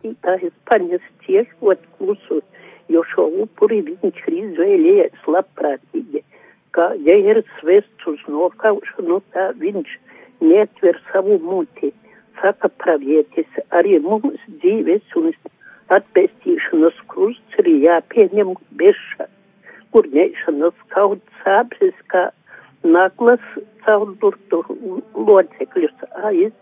Tītājs 0.00 0.56
paņas 0.72 1.04
ciešot 1.28 1.84
klusu, 1.98 2.40
jo 2.88 3.04
šo 3.12 3.28
upuri 3.44 3.84
viņš 3.92 4.26
ir 4.30 4.42
izvēlējies 4.46 5.32
labprātīgi. 5.36 6.24
Kā 6.72 6.94
jēras 6.96 7.56
vests 7.60 8.12
uz 8.16 8.24
nokaušanu, 8.24 9.20
tā 9.36 9.50
viņš 9.60 9.98
netver 10.40 11.04
savu 11.12 11.42
muti. 11.44 11.92
Saka 12.38 12.70
pravietis, 12.82 13.48
arī 13.74 13.98
mums 14.04 14.40
dzīves 14.62 15.16
un 15.18 15.32
atpestīšanas 15.96 16.98
krusts 17.10 17.58
ir 17.62 17.70
jāpieņem 17.84 18.54
beša, 18.80 19.26
kur 19.90 20.06
ņēšanas 20.14 20.84
kaut 20.94 21.22
sāpes, 21.42 21.96
kā 22.12 22.28
naglas 22.86 23.42
caurdurtu 23.84 24.62
locekļus 25.14 26.06
aiz, 26.30 26.54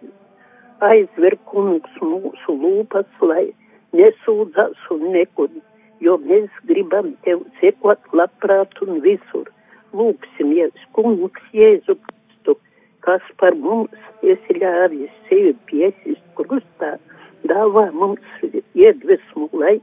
aizver 0.91 1.37
kungs 1.51 2.01
mūsu 2.03 2.57
lūpas, 2.63 3.09
lai 3.21 3.47
nesūdzas 3.97 4.89
un 4.95 5.11
nekud, 5.15 5.55
jo 6.01 6.17
mēs 6.25 6.51
gribam 6.71 7.13
tev 7.27 7.45
sekot 7.61 8.13
labprāt 8.13 8.83
un 8.87 9.01
visur. 9.05 9.49
Lūksimies, 9.97 10.75
kungs 10.93 11.45
Jēzu 11.57 11.97
kas 13.07 13.25
par 13.41 13.55
mums 13.55 13.95
esi 14.23 14.59
ļāvis 14.59 15.13
sevi 15.29 15.55
piesist 15.71 16.25
krustā, 16.39 16.97
dāvā 17.49 17.89
mums 17.93 18.25
iedvesmu, 18.75 19.49
lai 19.63 19.79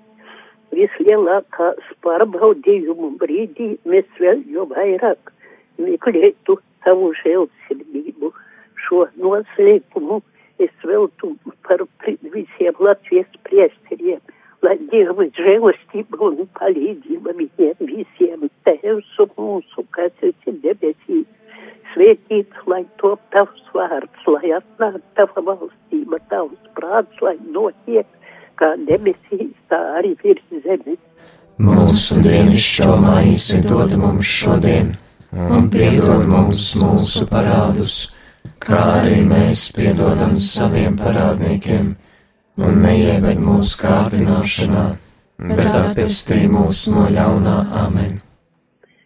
vislielākās 0.76 1.92
pārbaudījumu 2.06 3.14
brīdī 3.22 3.76
mēs 3.88 4.08
vēl 4.20 4.44
jo 4.52 4.68
vairāk 4.72 5.32
meklētu 5.82 6.58
tavu 6.86 7.12
žēlsirdību. 7.22 8.32
Šo 8.86 9.06
noslēpumu 9.18 10.22
es 10.62 10.74
veltu 10.84 11.32
par 11.68 11.82
pri- 12.04 12.20
visiem 12.36 12.76
Latvijas 12.80 13.32
priesteriem, 13.48 14.22
lai 14.66 14.76
Dieva 14.92 15.28
žēlastība 15.38 16.20
un 16.28 16.44
palīdzība 16.58 17.34
viņiem 17.38 17.82
visiem 17.92 18.46
tēvs 18.68 19.20
un 19.24 19.32
mūsu, 19.38 19.86
kas 19.96 20.14
esi 20.26 20.54
debesīs. 20.64 21.28
Svētīts, 21.94 22.64
lai 22.68 22.82
top 23.00 23.22
tavs 23.32 23.62
vārds, 23.76 24.28
lai 24.28 24.52
atnāk 24.58 25.00
tava 25.16 25.44
valstība, 25.48 26.20
tavs 26.32 26.72
prāts, 26.76 27.22
lai 27.24 27.38
notiek 27.56 28.08
kā 28.60 28.74
debesīs, 28.90 29.54
tā 29.72 29.80
arī 30.00 30.16
virs 30.24 30.64
zemes. 30.66 31.00
Mūsu 31.62 32.20
dienascho 32.26 32.98
maizi 33.00 33.62
dod 33.64 33.96
mums 34.00 34.28
šodien, 34.28 34.96
un 35.32 35.70
piedod 35.72 36.26
mums 36.32 36.66
mūsu 36.84 37.28
parādus, 37.32 38.02
kā 38.60 38.82
arī 38.98 39.22
mēs 39.30 39.70
piedodam 39.78 40.36
saviem 40.36 40.98
parādniekiem, 41.00 41.94
un 42.62 42.82
neieved 42.84 43.42
mūsu 43.42 43.84
kārdināšanā, 43.84 44.86
bet 45.52 45.72
atpestī 45.72 46.46
mūs 46.52 46.86
no 46.94 47.08
ļaunā 47.12 47.58
amen. 47.86 48.22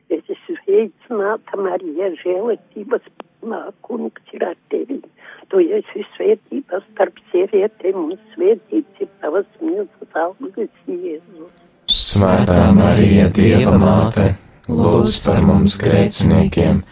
Es 0.10 0.26
esmu 0.26 0.58
sveicināta 0.64 1.62
Marija 1.62 2.12
žēlastības 2.22 3.08
pilnā 3.16 3.62
kungs 3.86 4.36
ir 4.36 4.46
ar 4.52 4.58
tevi. 4.74 5.02
Tu 5.50 5.64
esi 5.80 6.06
svētības 6.16 6.86
starp 6.92 7.18
sievietēm 7.32 7.98
un 7.98 8.18
svētīts 8.36 9.02
ir 9.02 9.10
tavas 9.22 9.50
miesas 9.62 10.20
auglis 10.24 10.70
Jēzus. 10.86 11.54
Svētā 11.90 12.70
Marija, 12.78 13.30
Dieva 13.34 13.74
māte, 13.82 14.36
lūdz 14.70 15.16
par 15.26 15.42
mums 15.42 15.80
grēciniekiem, 15.82 16.84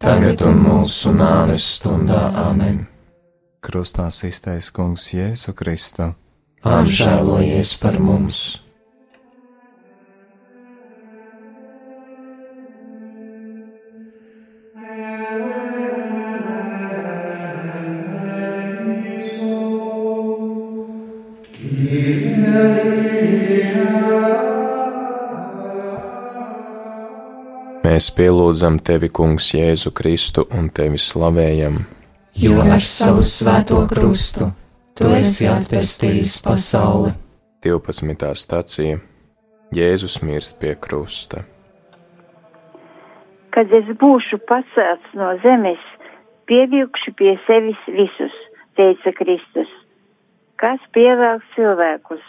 tagad 0.00 0.44
un 0.48 0.62
mūsu 0.64 1.12
nāves 1.12 1.68
stundā 1.76 2.30
amen. 2.48 2.86
Krustā 3.58 4.06
iztais 4.08 4.70
Kungs 4.70 5.10
Jēzu 5.10 5.52
Kristu. 5.58 6.12
Apžēlojies 6.62 7.74
par 7.82 7.98
mums! 7.98 8.58
Mēs 27.88 28.12
pielūdzam 28.14 28.76
tevi, 28.78 29.08
Kungs, 29.10 29.48
Jēzu 29.56 29.90
Kristu 29.90 30.44
un 30.54 30.68
tevi 30.70 31.00
slavējam, 31.02 31.80
jo 32.38 32.60
ar 32.62 32.82
savu 32.86 33.22
svēto 33.26 33.80
krustu 33.90 34.46
tu 34.98 35.08
esi 35.16 35.48
atpestījis 35.50 36.36
pasauli. 36.44 37.10
12. 37.66 38.28
stācija 38.38 38.98
Jēzus 39.74 40.20
mirst 40.22 40.54
pie 40.60 40.76
krusta. 40.78 41.42
Kad 43.54 43.74
es 43.74 43.90
būšu 44.02 44.38
pacelts 44.46 45.16
no 45.18 45.32
zemes, 45.42 45.82
pievilkšu 46.46 47.14
pie 47.18 47.34
sevis 47.46 47.80
visus, 47.90 48.36
teica 48.78 49.12
Kristus. 49.18 49.72
Kas 50.62 50.78
pievelk 50.94 51.42
cilvēkus? 51.56 52.22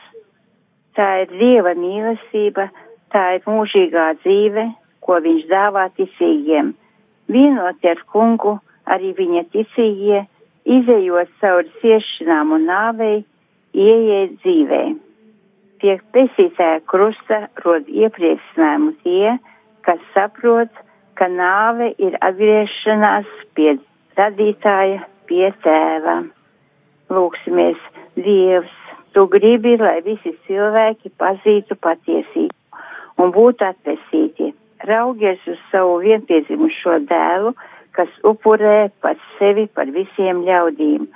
Tā 0.98 1.10
ir 1.26 1.36
Dieva 1.36 1.76
mīlestība, 1.78 2.72
tā 3.14 3.26
ir 3.38 3.46
mūžīgā 3.46 4.08
dzīve, 4.24 4.66
ko 5.06 5.22
viņš 5.22 5.46
dāvā 5.54 5.86
ticīgiem. 6.00 6.74
Vienot 7.30 7.86
ar 7.86 8.02
kungu, 8.10 8.58
arī 8.94 9.14
viņa 9.18 9.46
ticīgie, 9.54 10.24
izējot 10.70 11.32
cauri 11.42 11.72
ciešanām 11.82 12.56
un 12.58 12.68
nāvei, 12.70 13.22
ieiet 13.74 14.36
dzīvē. 14.44 14.84
Pie 15.80 15.96
pesītāja 16.14 16.82
krusta 16.92 17.46
rod 17.64 17.88
iepriecinājumu 17.88 18.96
tie, 19.06 19.38
kas 19.88 20.02
saprot, 20.16 20.74
ka 21.16 21.30
nāve 21.32 21.94
ir 21.98 22.18
atgriešanās 22.24 23.30
pie 23.56 23.78
radītāja, 24.20 25.06
pie 25.30 25.48
tēva. 25.64 26.22
Lūksimies, 27.10 27.80
Dievs, 28.20 28.76
tu 29.16 29.26
gribi, 29.32 29.78
lai 29.80 30.00
visi 30.06 30.36
cilvēki 30.48 31.14
pazītu 31.22 31.78
patiesību 31.80 33.24
un 33.24 33.34
būtu 33.36 33.66
atvesīti. 33.68 34.54
Raugies 34.88 35.42
uz 35.52 35.60
savu 35.72 35.98
vienpiedzimušo 36.04 37.00
dēlu, 37.10 37.54
kas 38.00 38.12
upurē 38.24 38.90
pats 39.04 39.32
sevi 39.40 39.68
par 39.76 39.92
visiem 39.92 40.46
ļaudīm. 40.48 41.10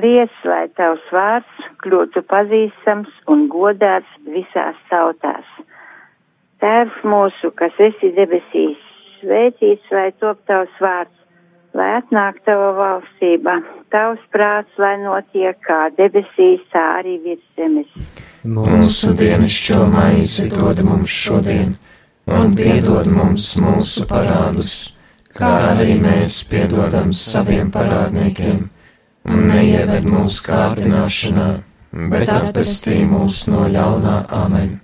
Liec, 0.00 0.32
lai 0.48 0.64
tavs 0.78 1.04
vārds 1.12 1.66
kļūtu 1.84 2.24
pazīstams 2.30 3.10
un 3.30 3.44
godāts 3.52 4.16
visās 4.24 4.78
tautās. 4.88 5.44
Tēvs 6.64 7.04
mūsu, 7.04 7.52
kas 7.60 7.76
esi 7.78 8.10
debesīs, 8.16 8.80
svētīts, 9.20 9.92
lai 9.92 10.08
top 10.22 10.40
tavs 10.48 10.80
vārds, 10.80 11.14
lai 11.76 11.90
atnāk 11.98 12.40
tava 12.48 12.72
valstība, 12.78 13.58
tavs 13.92 14.24
prāts, 14.32 14.72
lai 14.80 14.96
notiek 15.04 15.60
kā 15.68 15.90
debesīs, 15.98 16.64
tā 16.72 16.84
arī 17.02 17.18
virs 17.26 17.44
zemes. 17.58 17.92
Mūsu 18.56 19.12
dienascho 19.20 19.84
maizi 19.92 20.48
dod 20.52 20.80
mums 20.88 21.12
šodien, 21.12 21.76
un 22.26 22.56
piedod 22.56 23.12
mums 23.12 23.52
mūsu 23.60 24.08
parādus, 24.08 24.93
kā 25.34 25.50
arī 25.72 25.98
mēs 26.02 26.42
piedodam 26.50 27.12
saviem 27.16 27.70
parādniekiem, 27.74 28.64
un 29.26 29.44
neieved 29.50 30.06
mūsu 30.10 30.48
kārdināšanā, 30.50 31.48
bet 32.12 32.30
atpestī 32.30 33.02
mūs 33.08 33.46
no 33.52 33.66
ļaunā 33.70 34.16
amen. 34.44 34.80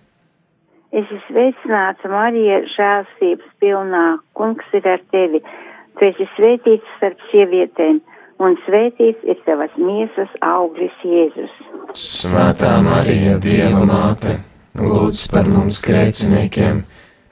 Es 0.91 1.07
esmu 1.07 1.21
sveicināta 1.29 2.09
Marija, 2.11 2.63
žēlstības 2.75 3.51
pilnā, 3.63 4.07
kungs 4.35 4.73
ir 4.75 4.89
ar 4.91 5.03
tevi. 5.15 5.39
Tu 5.99 6.09
esi 6.09 6.27
svētīts 6.35 6.97
starp 6.97 7.21
sievietēm, 7.31 8.01
un 8.43 8.57
svētīts 8.65 9.23
ir 9.31 9.39
tavas 9.47 9.77
miesas 9.79 10.33
auglis 10.43 10.97
Jēzus. 11.07 11.53
Svētā 11.95 12.73
Marija, 12.83 13.37
Dieva 13.43 13.85
māte, 13.87 14.41
lūdz 14.81 15.23
par 15.31 15.47
mums 15.53 15.79
grēciniekiem, 15.87 16.83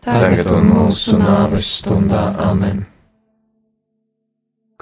tagad 0.07 0.53
un 0.55 0.71
mūsu 0.77 1.19
nāves 1.19 1.67
stundā 1.81 2.29
amen. 2.47 2.87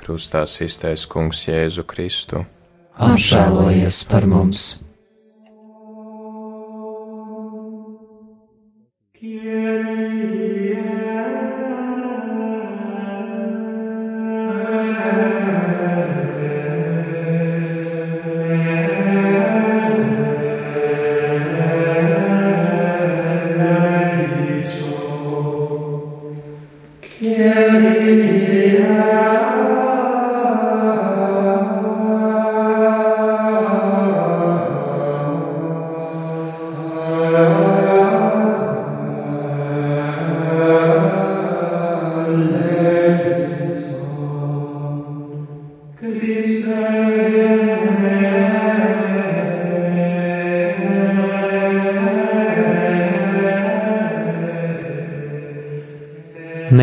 Krustā 0.07 0.45
iztais 0.47 1.03
kungs 1.11 1.41
Jēzu 1.49 1.83
Kristu. 1.83 2.45
Apžēlojies 2.95 4.05
par 4.07 4.23
mums! 4.31 4.86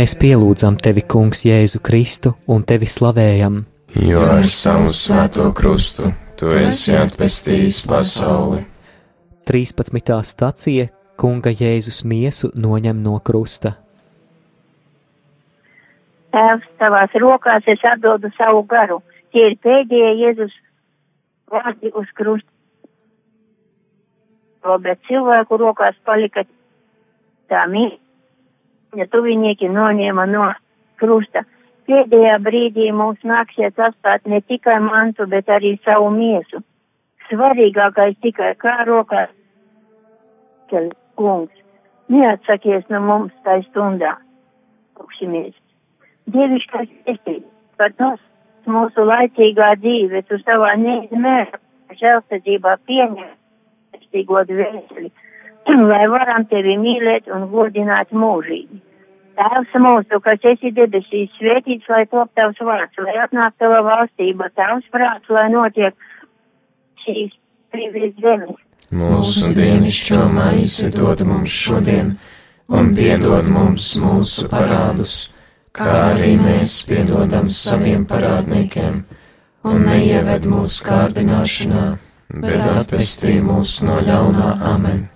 Mēs 0.04 0.18
pielūdzam 0.20 0.76
tevi, 0.84 1.00
Kungs, 1.08 1.46
Jēzu 1.48 1.80
Kristu 1.80 2.34
un 2.52 2.66
tevi 2.68 2.90
slavējam. 2.92 3.62
Jo 4.04 4.26
ar 4.34 4.44
savu 4.52 4.90
svēto 4.92 5.46
krustu 5.56 6.10
tu 6.36 6.50
esi 6.60 6.92
atpestījis 7.00 7.80
pasauli. 7.88 8.60
13. 9.48 10.18
stacija 10.28 10.90
Kunga 11.16 11.54
Jēzus 11.56 12.02
miesu 12.04 12.52
noņem 12.52 13.00
no 13.06 13.16
krusta. 13.24 13.78
Tēvs, 16.36 16.68
tavās 16.84 17.16
rokās 17.24 17.72
es 17.72 17.88
atdodu 17.94 18.36
savu 18.36 18.68
garu. 18.76 19.00
Tie 19.32 19.48
ir 19.54 19.60
pēdējie 19.64 20.14
Jēzus 20.26 20.62
vārdi 21.48 21.96
uz 21.96 22.12
krusta. 22.20 22.52
Bet 24.84 25.00
cilvēku 25.08 25.64
rokās 25.64 25.96
palika 26.04 26.44
tā 27.48 27.68
mīlestība 27.72 28.03
viņa 28.94 29.10
tuvinieki 29.10 29.70
noņēma 29.74 30.26
no 30.30 30.52
krusta. 31.02 31.44
Pēdējā 31.90 32.38
brīdī 32.40 32.92
mums 32.96 33.20
nāksies 33.28 33.74
atstāt 33.76 34.28
ne 34.30 34.40
tikai 34.42 34.80
mantu, 34.80 35.26
bet 35.28 35.50
arī 35.50 35.76
savu 35.84 36.12
miesu. 36.14 36.62
Svarīgākais 37.28 38.16
tikai 38.22 38.54
kā 38.60 38.84
rokās, 38.88 39.32
kungs, 41.20 41.52
neatsakies 42.10 42.86
no 42.90 43.02
mums 43.02 43.34
tai 43.44 43.62
stundā. 43.68 44.16
Lūksimies. 45.00 45.56
Dievišķais 46.32 46.94
esi, 47.12 47.42
par 47.78 47.92
tos 48.00 48.22
mūsu 48.70 49.04
laicīgā 49.04 49.74
dzīve, 49.82 50.24
tu 50.30 50.40
savā 50.46 50.76
neizmērā 50.80 51.60
žēlstadzībā 52.00 52.78
pieņem 52.88 53.34
pestīgo 53.92 54.46
dvēseli 54.48 55.12
lai 55.92 56.08
varam 56.12 56.48
tevi 56.52 56.76
mīlēt 56.80 57.30
un 57.34 57.48
godināt 57.52 58.12
mūžīgi. 58.12 58.82
Tēvs 59.34 59.78
mūsu, 59.82 60.20
kas 60.22 60.44
esi 60.46 60.70
debesīs, 60.78 61.32
svētīts, 61.40 61.88
lai 61.90 62.04
top 62.12 62.30
tavs 62.38 62.60
vārds, 62.62 63.00
lai 63.02 63.16
atnāk 63.24 63.56
tava 63.58 63.80
valstība, 63.86 64.52
tavs 64.54 64.86
prāts, 64.94 65.30
lai 65.34 65.48
notiek 65.50 65.96
šīs 67.02 67.34
brīvības 67.74 68.22
zemes. 68.22 68.60
Mūsu 68.94 69.56
dienascho 69.58 70.28
maizi 70.30 70.92
dod 70.94 71.24
mums 71.26 71.56
šodien, 71.64 72.12
un 72.70 72.92
piedod 72.94 73.50
mums 73.50 73.88
mūsu 74.04 74.46
parādus, 74.52 75.16
kā 75.74 75.96
arī 76.12 76.36
mēs 76.38 76.84
piedodam 76.86 77.50
saviem 77.50 78.06
parādniekiem, 78.06 79.02
un 79.66 79.82
neieved 79.88 80.46
mūsu 80.46 80.86
kārdināšanā, 80.92 81.88
bet 82.44 82.70
atpestī 82.76 83.40
mūs 83.42 83.82
no 83.88 83.98
ļaunā 84.06 84.52
amen. 84.76 85.08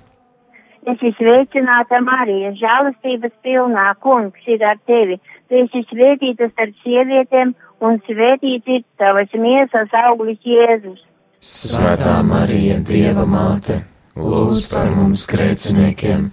Es 0.87 0.95
esmu 0.95 1.09
sveicināta 1.17 1.99
Marija, 1.99 2.53
žēlastības 2.55 3.33
pilnā, 3.43 3.89
kungs 3.99 4.45
ir 4.47 4.61
ar 4.63 4.77
tevi. 4.87 5.17
Tu 5.51 5.59
esi 5.59 5.81
svētīta 5.89 6.47
starp 6.53 6.79
sievietēm, 6.85 7.51
un 7.83 7.99
svētīts 8.07 8.71
ir 8.71 8.85
tavas 9.01 9.35
miesas 9.35 9.91
auglis 10.05 10.39
Jēzus. 10.47 11.03
Svētā 11.43 12.15
Marija, 12.23 12.79
Dieva 12.87 13.27
māte, 13.27 13.81
lūdz 14.15 14.63
par 14.77 14.95
mums 14.95 15.27
grēciniekiem, 15.27 16.29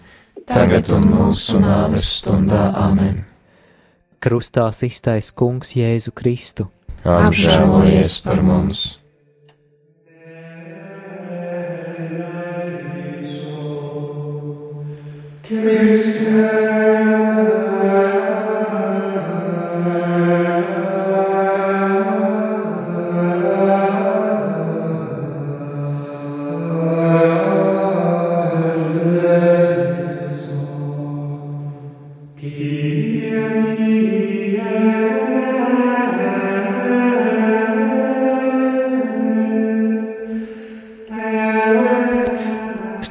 tagad 0.47 0.89
un 0.95 1.11
mūsu 1.11 1.59
nāves 1.59 2.15
stundā 2.21 2.71
amen. 2.87 3.25
Krustā 4.23 4.71
iztais 4.87 5.35
kungs 5.35 5.75
Jēzu 5.75 6.15
Kristu. 6.15 6.71
Apžēlojies 7.03 8.23
par 8.25 8.47
mums! 8.47 9.04
Christe 15.47 16.31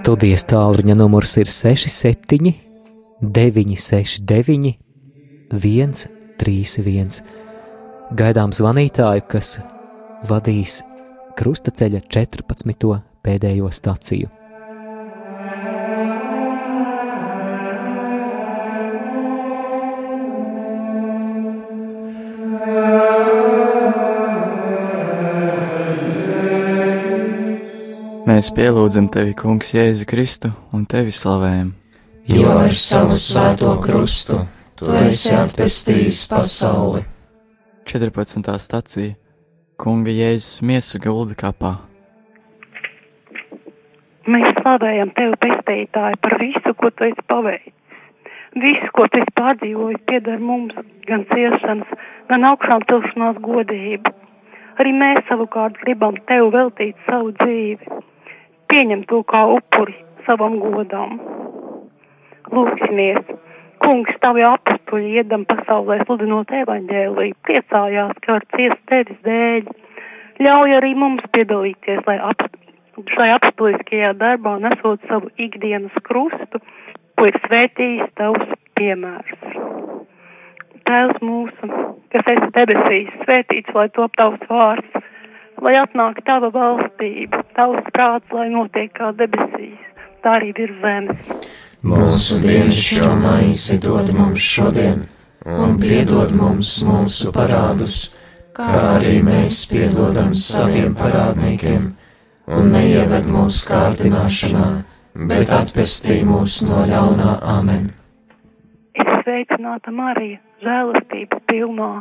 Studijas 0.04 0.44
tālruņa 0.52 0.98
numurs 1.00 1.38
ir 1.40 1.48
67, 1.48 2.50
969, 3.24 4.74
131. 5.56 7.22
Gaidām 8.12 8.52
zvanītāju, 8.52 9.24
kas 9.32 9.54
vadīs 10.28 10.82
krustaceļa 11.40 12.04
14. 12.12 13.00
pēdējo 13.24 13.72
staciju. 13.72 14.28
Mēs 28.34 28.48
pielūdzam 28.50 29.12
tevi, 29.14 29.36
Kungs, 29.38 29.68
Jēzu 29.76 30.08
Kristu 30.10 30.50
un 30.74 30.88
tevi 30.90 31.12
slavējam. 31.14 31.68
Jo 32.26 32.54
ar 32.64 32.72
savu 32.74 33.14
svēto 33.14 33.76
krustu 33.84 34.40
tu 34.80 34.88
esi 34.98 35.36
atpestījis 35.38 36.22
pasauli. 36.32 37.04
14. 37.92 38.48
stacija 38.64 39.12
Kunga 39.78 40.16
Jēzus 40.16 40.64
miesu 40.66 40.98
gulda 41.04 41.38
kapā. 41.38 41.76
Mēs 44.26 44.50
slavējam 44.64 45.12
tevi, 45.20 45.38
pestītāji, 45.44 46.18
par 46.26 46.38
visu, 46.42 46.74
ko 46.80 46.90
tu 46.90 47.06
esi 47.12 47.26
paveicis. 47.30 47.76
Visu, 48.64 48.90
ko 48.98 49.06
tu 49.14 49.22
esi 49.22 49.36
pārdzīvojis, 49.38 50.02
pieder 50.10 50.42
mums, 50.42 50.80
gan 51.06 51.28
ciešanas, 51.36 51.94
gan 52.32 52.50
augšām 52.50 52.88
celšanās 52.90 53.38
godību. 53.46 54.16
Arī 54.82 54.96
mēs 55.04 55.22
savukārt 55.30 55.78
gribam 55.84 56.18
tev 56.32 56.50
veltīt 56.58 56.98
savu 57.06 57.36
dzīvi 57.38 58.02
pieņem 58.72 59.06
to 59.10 59.22
kā 59.30 59.44
upuri 59.58 59.96
savam 60.28 60.60
godam. 60.62 61.18
Lūksimies! 62.54 63.24
Kungs, 63.84 64.16
tavi 64.24 64.46
apstuļi 64.48 65.18
iedam 65.20 65.44
pasaulē 65.50 65.98
sludinot 66.06 66.52
evaņģēliju, 66.56 67.36
priecājās, 67.44 68.14
ka 68.24 68.38
var 68.38 68.46
ciest 68.56 68.80
tevis 68.88 69.18
dēļ. 69.28 69.72
Ļauj 70.44 70.76
arī 70.78 70.94
mums 70.96 71.26
piedalīties, 71.36 72.00
lai 72.08 72.16
ap, 72.30 72.46
šai 73.12 73.28
apstuliskajā 73.36 74.14
darbā 74.22 74.56
nesot 74.64 75.04
savu 75.10 75.32
ikdienas 75.36 75.98
krustu, 76.08 76.62
ko 77.20 77.28
ir 77.28 77.40
svētījis 77.44 78.14
tavs 78.20 78.56
piemērs. 78.80 79.44
Tēvs 80.88 81.20
mūsu, 81.24 81.70
kas 82.16 82.32
esi 82.36 82.50
debesīs, 82.56 83.12
svētīts, 83.26 83.76
lai 83.76 83.90
top 83.96 84.16
tavs 84.20 84.48
vārds 84.48 85.04
lai 85.64 85.78
atnāk 85.80 86.20
tava 86.28 86.50
valstība, 86.54 87.44
tavs 87.56 87.88
prāts, 87.96 88.32
lai 88.36 88.50
notiek 88.52 88.92
kā 88.98 89.12
debesīs, 89.16 89.80
tā 90.24 90.38
arī 90.40 90.52
virs 90.58 90.80
zemes. 90.84 91.32
Mūsu 91.84 92.42
dienascho 92.46 93.14
maizi 93.20 93.80
dod 93.84 94.12
mums 94.16 94.44
šodien, 94.56 95.06
un 95.48 95.78
piedod 95.80 96.36
mums 96.40 96.76
mūsu 96.88 97.32
parādus, 97.36 98.04
kā 98.56 98.70
arī 98.98 99.18
mēs 99.26 99.64
piedodam 99.72 100.32
saviem 100.38 100.96
parādniekiem, 101.00 101.90
un 102.54 102.72
neieved 102.76 103.32
mūsu 103.32 103.68
kārdināšanā, 103.72 104.70
bet 105.32 105.52
atpestī 105.56 106.22
mūs 106.28 106.62
no 106.68 106.86
ļaunā 106.92 107.38
amen. 107.58 107.92
Es 108.94 109.10
sveicināta 109.24 109.92
Marija, 109.96 110.40
žēlastība 110.64 111.40
pilnā, 111.50 111.92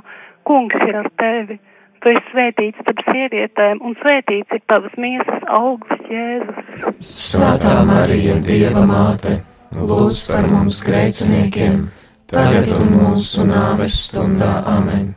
kungs 0.46 0.82
ir 0.86 0.98
ar 0.98 1.08
tevi 1.18 1.58
Tu 2.02 2.10
esi 2.10 2.22
svētīts 2.32 2.82
starp 2.82 3.00
sievietēm, 3.06 3.80
un 3.86 3.94
svētīts 4.00 4.56
ir 4.56 4.62
tavas 4.66 4.94
miesas 4.98 5.44
augurs, 5.46 6.02
Jēzus. 6.10 6.96
Svētā 6.98 7.76
Marija, 7.86 8.40
Dieva 8.42 8.82
māte, 8.88 9.36
lūdz 9.78 10.18
par 10.32 10.50
mums 10.50 10.82
grēciniekiem, 10.82 11.84
tagad 12.32 12.74
un 12.74 12.90
mūsu 12.98 13.46
nāves 13.46 14.00
stundā 14.08 14.56
amen. 14.74 15.12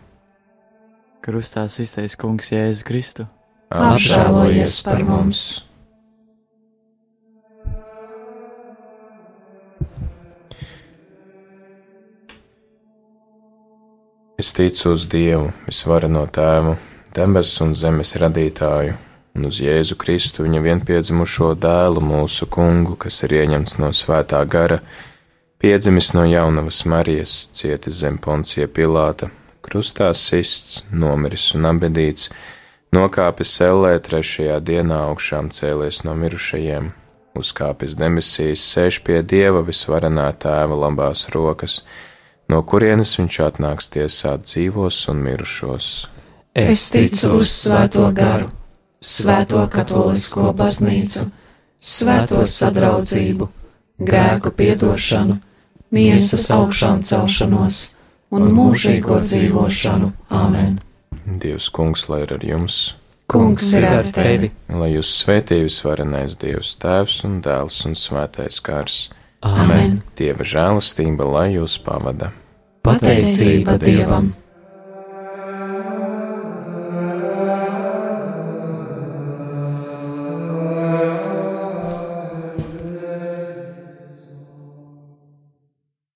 Krustā 1.25 1.65
iztais 1.65 2.13
kungs 2.21 2.53
Jēzu 2.53 2.85
Kristu. 2.85 3.25
Apžēlojies 3.73 4.83
par 4.85 5.01
mums! 5.09 5.64
Es 14.45 14.53
ticu 14.53 14.91
uz 14.93 15.07
Dievu, 15.09 15.47
visvareno 15.65 16.21
tēvu, 16.29 16.75
debesu 17.17 17.63
un 17.63 17.71
zemes 17.73 18.11
radītāju, 18.21 18.93
un 19.33 19.47
uz 19.49 19.57
Jēzu 19.57 19.97
Kristu, 19.97 20.43
viņa 20.45 20.61
vienpiedzimušo 20.67 21.47
dēlu, 21.63 22.03
mūsu 22.05 22.45
kungu, 22.53 22.93
kas 22.93 23.17
ir 23.25 23.33
ieņemts 23.39 23.79
no 23.81 23.89
svētā 23.89 24.43
gara, 24.45 24.77
piedzimis 25.57 26.11
no 26.13 26.27
jaunavas 26.29 26.83
Marijas, 26.85 27.33
cietis 27.57 28.03
zem 28.03 28.21
poncija 28.21 28.69
Pilāta, 28.69 29.33
krustā 29.65 30.13
sists, 30.13 30.83
nomiris 30.93 31.49
un 31.57 31.65
abedīts, 31.73 32.29
nokāpis 32.93 33.57
ellē 33.65 33.97
trešajā 33.97 34.61
dienā 34.61 35.07
augšām 35.09 35.49
cēlies 35.57 36.05
no 36.05 36.13
mirušajiem, 36.21 36.93
uzkāpis 37.33 37.97
demisijas, 37.97 38.71
sēž 38.75 39.01
pie 39.09 39.23
Dieva 39.25 39.65
visvarenā 39.65 40.35
tēva 40.37 40.83
labās 40.85 41.31
rokas, 41.33 41.81
no 42.51 42.61
kurienes 42.63 43.15
viņš 43.19 43.39
atnāks 43.47 43.89
tiesāt 43.93 44.45
dzīvos 44.45 44.99
un 45.11 45.23
mirušos. 45.25 45.89
Es 46.55 46.89
ticu 46.93 47.33
uz 47.41 47.51
Svēto 47.51 48.05
garu, 48.15 48.49
Svēto 49.01 49.63
katolisko 49.71 50.51
baznīcu, 50.55 51.27
Svēto 51.79 52.45
sadraudzību, 52.47 53.49
grēku 53.99 54.51
piedošanu, 54.55 55.39
miesas 55.95 56.47
augšām 56.55 57.03
celšanos 57.05 57.81
un 58.35 58.49
mūžīgo 58.55 59.19
dzīvošanu. 59.23 60.11
Āmen! 60.33 60.79
Dievs, 61.25 61.69
Kungs, 61.73 62.07
lai 62.09 62.23
ir 62.25 62.35
ar 62.37 62.45
jums! 62.45 62.79
Kungs 63.31 63.71
ir 63.73 63.85
ar 63.89 64.09
tevi! 64.13 64.51
Lai 64.69 64.91
jūs 64.93 65.09
svētījus 65.23 65.79
varenais 65.85 66.35
Dievs, 66.37 66.75
Tēvs 66.81 67.23
un 67.25 67.39
Dēls 67.45 67.79
un 67.89 67.97
Svētais 67.97 68.61
Gars! 68.63 69.07
Amen. 69.45 69.99
Dieva 70.17 70.45
žēlastība, 70.47 71.27
lai 71.29 71.47
jūs 71.55 71.77
pavada. 71.85 72.31
Pateicība 72.85 73.77
Dievam! 73.81 74.33